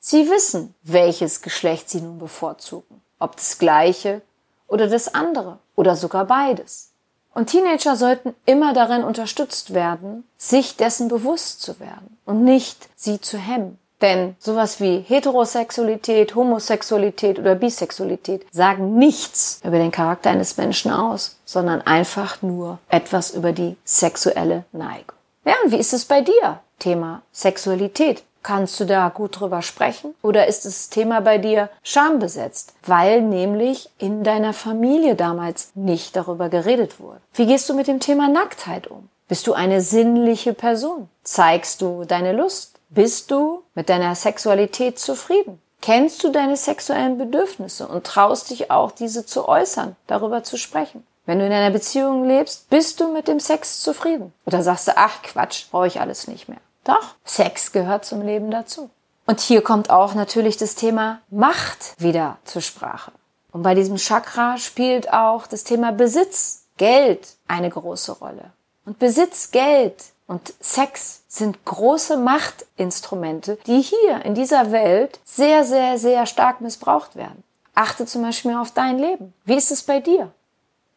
Sie 0.01 0.29
wissen, 0.29 0.75
welches 0.83 1.41
Geschlecht 1.41 1.89
sie 1.89 2.01
nun 2.01 2.19
bevorzugen 2.19 3.02
ob 3.23 3.37
das 3.37 3.59
gleiche 3.59 4.23
oder 4.67 4.89
das 4.89 5.15
andere 5.15 5.59
oder 5.77 5.97
sogar 5.97 6.25
beides. 6.25 6.93
Und 7.35 7.47
Teenager 7.47 7.97
sollten 7.97 8.35
immer 8.45 8.75
darin 8.75 9.05
unterstützt 9.05 9.73
werden, 9.73 10.25
sich 10.37 10.77
dessen 10.77 11.09
bewusst 11.09 11.63
zu 11.63 11.81
werden 11.81 12.19
und 12.27 12.45
nicht 12.45 12.89
sie 12.95 13.21
zu 13.21 13.39
hemmen. 13.39 13.79
Denn 14.03 14.35
sowas 14.41 14.81
wie 14.81 14.99
Heterosexualität, 14.99 16.35
Homosexualität 16.35 17.39
oder 17.39 17.55
Bisexualität 17.55 18.45
sagen 18.51 18.99
nichts 18.99 19.61
über 19.65 19.79
den 19.79 19.93
Charakter 19.93 20.31
eines 20.31 20.57
Menschen 20.57 20.91
aus, 20.91 21.37
sondern 21.45 21.83
einfach 21.83 22.43
nur 22.43 22.79
etwas 22.89 23.31
über 23.31 23.53
die 23.53 23.77
sexuelle 23.85 24.65
Neigung. 24.73 25.17
Ja, 25.45 25.55
und 25.65 25.71
wie 25.71 25.79
ist 25.79 25.93
es 25.93 26.05
bei 26.05 26.21
dir? 26.21 26.61
Thema 26.81 27.23
Sexualität. 27.31 28.25
Kannst 28.43 28.81
du 28.81 28.87
da 28.87 29.09
gut 29.09 29.39
drüber 29.39 29.63
sprechen? 29.63 30.15
Oder 30.23 30.49
ist 30.49 30.65
das 30.65 30.89
Thema 30.89 31.21
bei 31.21 31.39
dir 31.39 31.69
schambesetzt, 31.85 32.75
weil 32.85 33.23
nämlich 33.23 33.91
in 33.99 34.25
deiner 34.25 34.53
Familie 34.53 35.15
damals 35.15 35.71
nicht 35.75 36.17
darüber 36.17 36.49
geredet 36.49 36.99
wurde? 36.99 37.21
Wie 37.35 37.47
gehst 37.47 37.69
du 37.69 37.75
mit 37.75 37.87
dem 37.87 38.01
Thema 38.01 38.29
Nacktheit 38.29 38.89
um? 38.89 39.09
Bist 39.29 39.47
du 39.47 39.53
eine 39.53 39.81
sinnliche 39.81 40.55
Person? 40.55 41.09
Zeigst 41.23 41.81
du 41.83 42.05
deine 42.05 42.33
Lust? 42.33 42.79
Bist 42.91 43.31
du 43.31 43.63
mit 43.75 43.89
deiner 43.89 44.15
Sexualität 44.15 44.99
zufrieden? 44.99 45.61
Kennst 45.81 46.23
du 46.23 46.31
deine 46.31 46.57
sexuellen 46.57 47.19
Bedürfnisse 47.19 47.89
und 47.89 48.05
traust 48.05 48.51
dich 48.51 48.71
auch, 48.71 48.93
diese 48.93 49.25
zu 49.25 49.49
äußern, 49.49 49.97
darüber 50.07 50.43
zu 50.43 50.57
sprechen? 50.57 51.07
Wenn 51.25 51.39
du 51.39 51.47
in 51.47 51.53
einer 51.53 51.71
Beziehung 51.71 52.27
lebst, 52.27 52.69
bist 52.69 53.01
du 53.01 53.13
mit 53.13 53.29
dem 53.29 53.41
Sex 53.41 53.81
zufrieden? 53.81 54.33
Oder 54.45 54.63
sagst 54.63 54.89
du, 54.89 54.93
ach 54.97 55.23
Quatsch, 55.23 55.67
brauche 55.71 55.87
ich 55.87 56.01
alles 56.01 56.27
nicht 56.29 56.49
mehr? 56.49 56.59
Doch, 56.85 57.15
Sex 57.25 57.73
gehört 57.73 58.05
zum 58.05 58.23
Leben 58.23 58.51
dazu. 58.51 58.91
Und 59.27 59.41
hier 59.41 59.63
kommt 59.63 59.91
auch 59.91 60.15
natürlich 60.15 60.57
das 60.57 60.75
Thema 60.75 61.21
Macht 61.31 61.95
wieder 61.99 62.39
zur 62.45 62.63
Sprache. 62.63 63.13
Und 63.53 63.63
bei 63.63 63.75
diesem 63.75 63.97
Chakra 63.97 64.59
spielt 64.59 65.13
auch 65.13 65.47
das 65.47 65.65
Thema 65.65 65.93
Besitz, 65.93 66.65
Geld 66.77 67.37
eine 67.47 67.71
große 67.71 68.13
Rolle. 68.13 68.53
Und 68.85 68.99
Besitz, 68.99 69.51
Geld 69.51 70.03
und 70.27 70.55
Sex 70.59 71.23
sind 71.29 71.65
große 71.65 72.17
Machtinstrumente, 72.17 73.59
die 73.67 73.81
hier 73.81 74.25
in 74.25 74.35
dieser 74.35 74.73
Welt 74.73 75.21
sehr, 75.25 75.65
sehr, 75.65 75.99
sehr 75.99 76.27
stark 76.27 76.61
missbraucht 76.61 77.15
werden. 77.15 77.45
Achte 77.75 78.07
zum 78.07 78.23
Beispiel 78.23 78.55
auf 78.55 78.73
dein 78.73 78.99
Leben. 78.99 79.33
Wie 79.45 79.57
ist 79.57 79.71
es 79.71 79.83
bei 79.83 80.01
dir? 80.01 80.33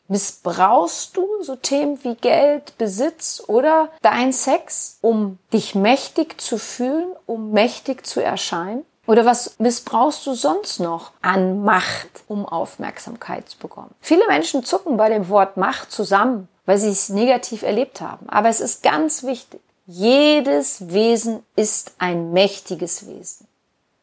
Missbrauchst 0.08 1.18
du 1.18 1.28
so 1.42 1.56
Themen 1.56 2.04
wie 2.04 2.16
Geld, 2.16 2.78
Besitz 2.78 3.44
oder 3.48 3.90
dein 4.02 4.34
Sex, 4.34 5.00
um 5.02 5.40
dich 5.52 5.74
mächtig 5.74 6.40
zu 6.40 6.58
fühlen, 6.58 7.08
um 7.26 7.52
mächtig 7.52 8.06
zu 8.06 8.22
erscheinen? 8.22 8.86
Oder 9.08 9.26
was 9.26 9.60
missbrauchst 9.60 10.26
du 10.26 10.34
sonst 10.34 10.80
noch 10.80 11.12
an 11.22 11.64
Macht, 11.64 12.10
um 12.28 12.46
Aufmerksamkeit 12.46 13.50
zu 13.50 13.58
bekommen? 13.58 13.94
Viele 14.02 14.28
Menschen 14.28 14.64
zucken 14.64 14.98
bei 14.98 15.10
dem 15.10 15.30
Wort 15.30 15.58
Macht 15.58 15.92
zusammen, 15.92 16.48
weil 16.66 16.78
sie 16.78 16.90
es 16.90 17.10
negativ 17.10 17.62
erlebt 17.62 18.02
haben. 18.02 18.28
Aber 18.30 18.50
es 18.50 18.62
ist 18.62 18.82
ganz 18.84 19.24
wichtig. 19.24 19.62
Jedes 19.86 20.92
Wesen 20.92 21.44
ist 21.56 21.94
ein 22.00 22.32
mächtiges 22.32 23.08
Wesen. 23.08 23.48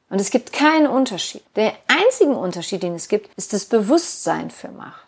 Und 0.08 0.20
es 0.20 0.30
gibt 0.30 0.52
keinen 0.52 0.86
Unterschied. 0.86 1.42
Der 1.56 1.72
einzige 1.88 2.32
Unterschied, 2.32 2.82
den 2.82 2.94
es 2.94 3.08
gibt, 3.08 3.30
ist 3.36 3.52
das 3.52 3.64
Bewusstsein 3.64 4.50
für 4.50 4.68
Macht. 4.68 5.06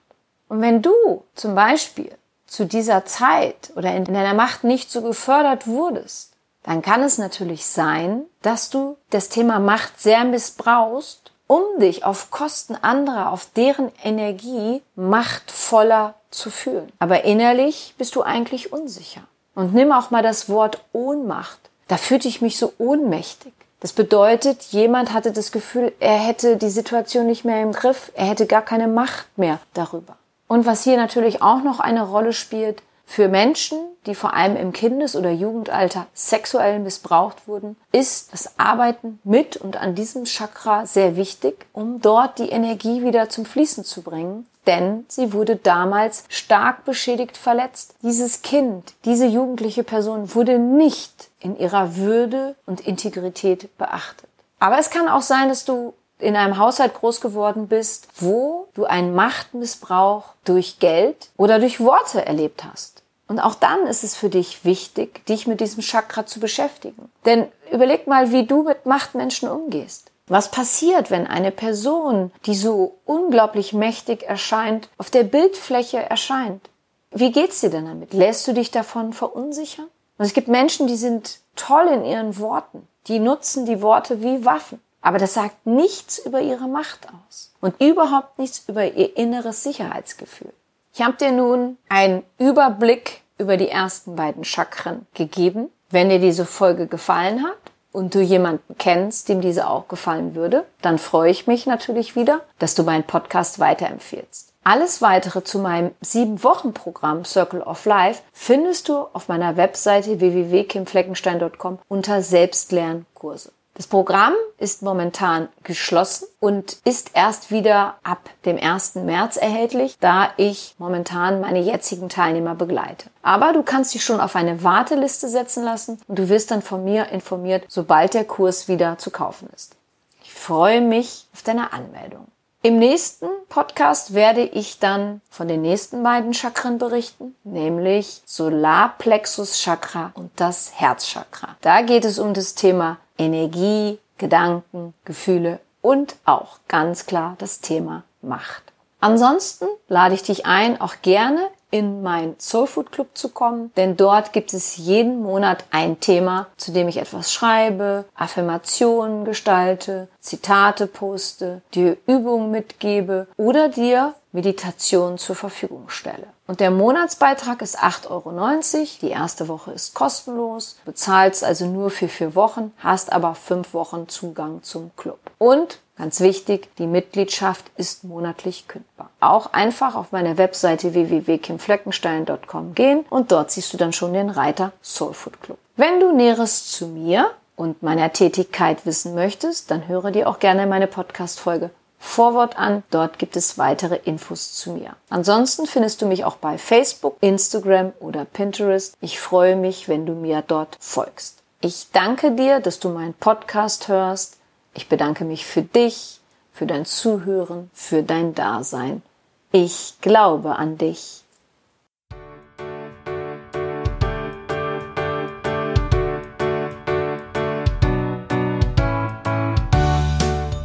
Und 0.55 0.63
wenn 0.63 0.83
du 0.83 1.25
zum 1.35 1.57
Beispiel 1.57 2.13
zu 2.47 2.65
dieser 2.65 3.05
Zeit 3.05 3.73
oder 3.75 3.93
in 3.93 4.05
deiner 4.05 4.35
Macht 4.35 4.63
nicht 4.63 4.89
so 4.89 5.03
gefördert 5.03 5.67
wurdest, 5.67 6.31
dann 6.63 6.81
kann 6.81 7.03
es 7.03 7.19
natürlich 7.19 7.67
sein, 7.67 8.23
dass 8.41 8.71
du 8.71 8.97
das 9.11 9.31
Thema 9.31 9.59
Macht 9.59 10.01
sehr 10.01 10.25
missbrauchst, 10.25 11.33
um 11.49 11.65
dich 11.81 12.05
auf 12.05 12.31
Kosten 12.31 12.77
anderer, 12.77 13.33
auf 13.33 13.49
deren 13.57 13.91
Energie 14.05 14.81
machtvoller 14.95 16.15
zu 16.31 16.53
fühlen. 16.53 16.93
Aber 17.01 17.25
innerlich 17.25 17.97
bist 17.99 18.15
du 18.15 18.23
eigentlich 18.23 18.73
unsicher. 18.73 19.23
Und 19.57 19.75
nimm 19.75 19.91
auch 19.91 20.13
mal 20.13 20.23
das 20.23 20.49
Wort 20.49 20.85
Ohnmacht. 20.93 21.59
da 21.89 21.97
fühlte 21.97 22.29
ich 22.29 22.41
mich 22.41 22.61
so 22.61 22.73
ohnmächtig. 22.79 23.53
Das 23.81 23.93
bedeutet, 23.93 24.63
jemand 24.71 25.13
hatte 25.13 25.33
das 25.33 25.51
Gefühl, 25.51 25.93
er 25.99 26.17
hätte 26.17 26.57
die 26.57 26.71
Situation 26.71 27.27
nicht 27.27 27.45
mehr 27.45 27.61
im 27.61 27.73
Griff, 27.73 28.13
er 28.15 28.27
hätte 28.27 28.47
gar 28.47 28.63
keine 28.63 28.87
Macht 28.87 29.37
mehr 29.37 29.59
darüber. 29.73 30.17
Und 30.49 30.67
was 30.67 30.85
hier 30.85 30.97
natürlich 30.97 31.43
auch 31.43 31.63
noch 31.63 31.81
eine 31.81 32.03
Rolle 32.03 32.33
spielt, 32.33 32.83
für 33.07 33.29
Menschen, 33.29 33.79
die 34.07 34.15
vor 34.15 34.35
allem 34.35 34.57
im 34.57 34.73
Kindes- 34.73 35.15
oder 35.15 35.31
Jugendalter 35.31 36.07
sexuell 36.15 36.79
missbraucht 36.79 37.47
wurden, 37.47 37.77
ist 37.93 38.33
das 38.33 38.59
Arbeiten 38.59 39.21
mit 39.25 39.57
und 39.57 39.77
an 39.77 39.95
diesem 39.95 40.25
Chakra 40.25 40.87
sehr 40.87 41.17
wichtig, 41.17 41.67
um 41.73 42.01
dort 42.01 42.39
die 42.39 42.49
Energie 42.49 43.03
wieder 43.03 43.29
zum 43.29 43.45
Fließen 43.45 43.85
zu 43.85 44.03
bringen. 44.03 44.47
Denn 44.67 45.05
sie 45.09 45.35
wurde 45.35 45.57
damals 45.57 46.25
stark 46.31 46.87
beschädigt 46.87 47.37
verletzt. 47.37 47.95
Dieses 48.03 48.41
Kind, 48.41 48.95
diese 49.05 49.27
jugendliche 49.27 49.85
Person 49.85 50.35
wurde 50.35 50.59
nicht 50.59 51.29
in 51.39 51.59
ihrer 51.59 51.97
Würde 51.97 52.57
und 52.65 52.81
Integrität 52.81 53.77
beachtet. 53.77 54.31
Aber 54.59 54.79
es 54.79 54.89
kann 54.89 55.09
auch 55.09 55.21
sein, 55.21 55.51
dass 55.51 55.67
du 55.67 55.93
in 56.19 56.37
einem 56.37 56.59
Haushalt 56.59 56.95
groß 56.95 57.21
geworden 57.21 57.69
bist, 57.69 58.09
wo 58.17 58.69
du 58.75 58.85
einen 58.85 59.15
Machtmissbrauch 59.15 60.25
durch 60.45 60.79
Geld 60.79 61.31
oder 61.37 61.59
durch 61.59 61.81
Worte 61.81 62.25
erlebt 62.25 62.65
hast. 62.65 63.03
Und 63.27 63.41
auch 63.41 63.55
dann 63.55 63.87
ist 63.87 64.05
es 64.05 64.17
für 64.17 64.29
dich 64.29 64.65
wichtig, 64.65 65.25
dich 65.27 65.47
mit 65.47 65.61
diesem 65.61 65.83
Chakra 65.83 66.27
zu 66.27 66.41
beschäftigen. 66.41 67.11
Denn 67.25 67.49
überleg 67.73 68.07
mal, 68.07 68.33
wie 68.33 68.47
du 68.47 68.63
mit 68.63 68.87
Machtmenschen 68.87 69.49
umgehst. 69.49 70.11
Was 70.27 70.51
passiert, 70.51 71.11
wenn 71.11 71.27
eine 71.27 71.51
Person, 71.51 72.33
die 72.47 72.55
so 72.55 72.97
unglaublich 73.05 73.73
mächtig 73.73 74.23
erscheint, 74.23 74.89
auf 74.97 75.11
der 75.11 75.23
Bildfläche 75.23 75.99
erscheint? 75.99 76.69
Wie 77.11 77.31
geht's 77.31 77.61
dir 77.61 77.71
denn 77.71 77.87
damit? 77.87 78.13
Lässt 78.13 78.47
du 78.49 78.55
dich 78.55 78.71
davon 78.71 79.13
verunsichern? 79.13 79.87
Und 80.19 80.25
es 80.25 80.33
gibt 80.33 80.49
Menschen, 80.49 80.87
die 80.87 80.97
sind 80.97 81.41
toll 81.57 81.89
in 81.89 82.05
ihren 82.05 82.39
Worten. 82.39 82.89
Die 83.07 83.19
nutzen 83.19 83.67
die 83.67 83.83
Worte 83.83 84.23
wie 84.23 84.45
Waffen. 84.45 84.81
Aber 85.05 85.19
das 85.19 85.35
sagt 85.35 85.67
nichts 85.67 86.17
über 86.19 86.41
ihre 86.41 86.67
Macht 86.67 87.09
aus 87.09 87.53
und 87.61 87.79
überhaupt 87.79 88.39
nichts 88.39 88.65
über 88.67 88.87
ihr 88.87 89.19
inneres 89.19 89.63
Sicherheitsgefühl. 89.63 90.53
Ich 90.95 91.03
habe 91.03 91.19
dir 91.19 91.31
nun 91.31 91.77
einen 91.91 92.23
Überblick 92.39 93.21
über 93.37 93.59
die 93.59 93.69
ersten 93.69 94.17
beiden 94.17 94.45
Chakren 94.45 95.07
gegeben. 95.13 95.69
Wenn 95.91 96.09
dir 96.09 96.21
diese 96.21 96.47
Folge 96.47 96.87
gefallen 96.87 97.43
hat 97.43 97.59
und 97.93 98.15
du 98.15 98.23
jemanden 98.23 98.77
kennst, 98.79 99.29
dem 99.29 99.43
diese 99.43 99.69
auch 99.69 99.89
gefallen 99.89 100.35
würde, 100.35 100.65
dann 100.81 100.97
freue 100.97 101.31
ich 101.31 101.47
mich 101.47 101.67
natürlich 101.67 102.17
wieder, 102.17 102.41
dass 102.59 102.75
du 102.75 102.83
meinen 102.83 103.05
Podcast 103.05 103.59
weiterempfehlst. 103.59 104.55
Alles 104.65 105.03
weitere 105.03 105.45
zu 105.45 105.59
meinem 105.59 105.91
sieben 106.01 106.43
Wochen 106.43 106.73
Programm 106.73 107.27
Circle 107.27 107.61
of 107.61 107.85
Life 107.85 108.23
findest 108.33 108.89
du 108.89 109.07
auf 109.13 109.29
meiner 109.29 109.59
Webseite 109.59 110.19
www.kimfleckenstein.com 110.19 111.79
unter 111.89 112.23
Selbstlernkurse. 112.23 113.53
Das 113.77 113.89
Programm 113.89 114.35
ist 114.59 114.83
momentan 114.83 115.49
geschlossen 115.65 116.29
und 116.39 116.79
ist 116.85 117.11
erst 117.15 117.51
wieder 117.51 117.97
ab 118.05 118.31
dem 118.45 118.57
1. 118.57 118.95
März 118.97 119.37
erhältlich, 119.37 119.97
da 119.99 120.31
ich 120.37 120.77
momentan 120.79 121.41
meine 121.41 121.59
jetzigen 121.59 122.09
Teilnehmer 122.09 122.55
begleite. 122.55 123.11
Aber 123.23 123.53
du 123.53 123.65
kannst 123.65 123.93
dich 123.93 124.05
schon 124.05 124.21
auf 124.21 124.37
eine 124.37 124.63
Warteliste 124.63 125.29
setzen 125.29 125.65
lassen 125.65 126.01
und 126.07 126.21
du 126.21 126.29
wirst 126.29 126.53
dann 126.53 126.63
von 126.63 126.85
mir 126.85 127.09
informiert, 127.09 127.65
sobald 127.67 128.15
der 128.15 128.25
Kurs 128.25 128.69
wieder 128.69 128.97
zu 128.99 129.11
kaufen 129.11 129.49
ist. 129.57 129.75
Ich 130.23 130.33
freue 130.33 130.81
mich 130.81 131.27
auf 131.35 131.43
deine 131.43 131.73
Anmeldung. 131.73 132.29
Im 132.63 132.79
nächsten 132.79 133.27
Podcast 133.49 134.15
werde 134.15 134.43
ich 134.43 134.79
dann 134.79 135.21
von 135.29 135.49
den 135.49 135.61
nächsten 135.61 136.03
beiden 136.03 136.33
Chakren 136.33 136.79
berichten, 136.79 137.35
nämlich 137.45 138.23
Solarplexus 138.25 139.59
Chakra 139.59 140.13
und 140.15 140.31
das 140.37 140.73
Herzchakra. 140.75 141.57
Da 141.61 141.83
geht 141.83 142.07
es 142.07 142.19
um 142.19 142.33
das 142.33 142.55
Thema 142.55 142.97
Energie, 143.19 143.99
Gedanken, 144.19 144.95
Gefühle 145.05 145.61
und 145.83 146.17
auch 146.25 146.59
ganz 146.69 147.07
klar 147.07 147.35
das 147.39 147.61
Thema 147.61 148.05
Macht. 148.23 148.63
Ansonsten 149.01 149.67
lade 149.89 150.15
ich 150.15 150.23
dich 150.23 150.47
ein, 150.47 150.81
auch 150.81 150.95
gerne 151.03 151.51
in 151.71 152.03
mein 152.03 152.37
Soulfood 152.39 152.93
Club 152.93 153.09
zu 153.15 153.31
kommen, 153.31 153.73
denn 153.77 153.97
dort 153.97 154.33
gibt 154.33 154.55
es 154.55 154.77
jeden 154.77 155.21
Monat 155.23 155.65
ein 155.73 155.99
Thema, 155.99 156.47
zu 156.57 156.73
dem 156.73 156.89
ich 156.89 156.99
etwas 156.99 157.33
schreibe, 157.33 158.05
Affirmationen 158.15 159.25
gestalte, 159.25 160.09
Zitate 160.21 160.87
poste, 160.87 161.63
dir 161.75 161.97
Übungen 162.07 162.51
mitgebe 162.53 163.27
oder 163.37 163.69
dir 163.69 164.15
Meditation 164.31 165.19
zur 165.19 165.35
Verfügung 165.35 165.89
stelle. 165.89 166.29
Und 166.47 166.61
der 166.61 166.71
Monatsbeitrag 166.71 167.63
ist 167.63 167.79
8,90 167.79 168.11
Euro. 168.11 168.89
Die 169.01 169.11
erste 169.11 169.49
Woche 169.49 169.73
ist 169.73 169.95
kostenlos. 169.95 170.77
Bezahlst 170.85 171.43
also 171.43 171.67
nur 171.67 171.91
für 171.91 172.09
vier 172.09 172.35
Wochen, 172.35 172.73
hast 172.79 173.13
aber 173.13 173.35
fünf 173.35 173.73
Wochen 173.73 174.09
Zugang 174.09 174.63
zum 174.63 174.91
Club. 174.97 175.19
Und 175.39 175.79
Ganz 175.97 176.21
wichtig, 176.21 176.75
die 176.77 176.89
Mitgliedschaft 176.89 177.71
ist 177.77 178.03
monatlich 178.03 178.67
kündbar. 178.67 179.11
Auch 179.21 179.53
einfach 179.53 179.95
auf 179.95 180.11
meiner 180.11 180.39
Webseite 180.39 180.93
www.kimfleckenstein.com 180.93 182.75
gehen 182.75 183.05
und 183.11 183.31
dort 183.31 183.53
siehst 183.53 183.73
du 183.73 183.77
dann 183.77 183.93
schon 183.93 184.13
den 184.13 184.29
Reiter 184.29 184.73
Soulfood 184.83 185.41
Club. 185.41 185.59
Wenn 185.77 186.01
du 186.01 186.11
Näheres 186.11 186.69
zu 186.73 186.89
mir 186.89 187.31
und 187.55 187.85
meiner 187.85 188.13
Tätigkeit 188.13 188.85
wissen 188.87 189.15
möchtest, 189.15 189.71
dann 189.71 189.87
höre 189.87 190.11
dir 190.11 190.29
auch 190.29 190.41
gerne 190.41 190.67
meine 190.67 190.89
Podcast-Folge 190.89 191.71
Vorwort 192.05 192.59
an. 192.59 192.85
Dort 192.91 193.19
gibt 193.19 193.35
es 193.35 193.59
weitere 193.59 193.97
Infos 193.97 194.53
zu 194.53 194.71
mir. 194.73 194.95
Ansonsten 195.09 195.67
findest 195.67 196.01
du 196.01 196.07
mich 196.07 196.25
auch 196.25 196.37
bei 196.37 196.59
Facebook, 196.59 197.17
Instagram 197.21 197.93
oder 197.99 198.25
Pinterest. 198.25 198.95
Ich 199.01 199.19
freue 199.19 199.57
mich, 199.57 199.89
wenn 199.89 200.07
du 200.07 200.13
mir 200.13 200.45
dort 200.47 200.77
folgst. 200.79 201.43
Ich 201.61 201.89
danke 201.93 202.31
dir, 202.31 202.61
dass 202.61 202.79
du 202.79 202.91
meinen 202.91 203.15
Podcast 203.15 203.89
hörst. 203.89 204.37
Ich 204.75 204.89
bedanke 204.89 205.25
mich 205.25 205.45
für 205.47 205.63
dich, 205.63 206.21
für 206.53 206.67
dein 206.67 206.85
Zuhören, 206.85 207.71
für 207.73 208.05
dein 208.05 208.35
Dasein. 208.35 209.03
Ich 209.51 209.95
glaube 210.01 210.57
an 210.57 210.79
dich. 210.79 211.24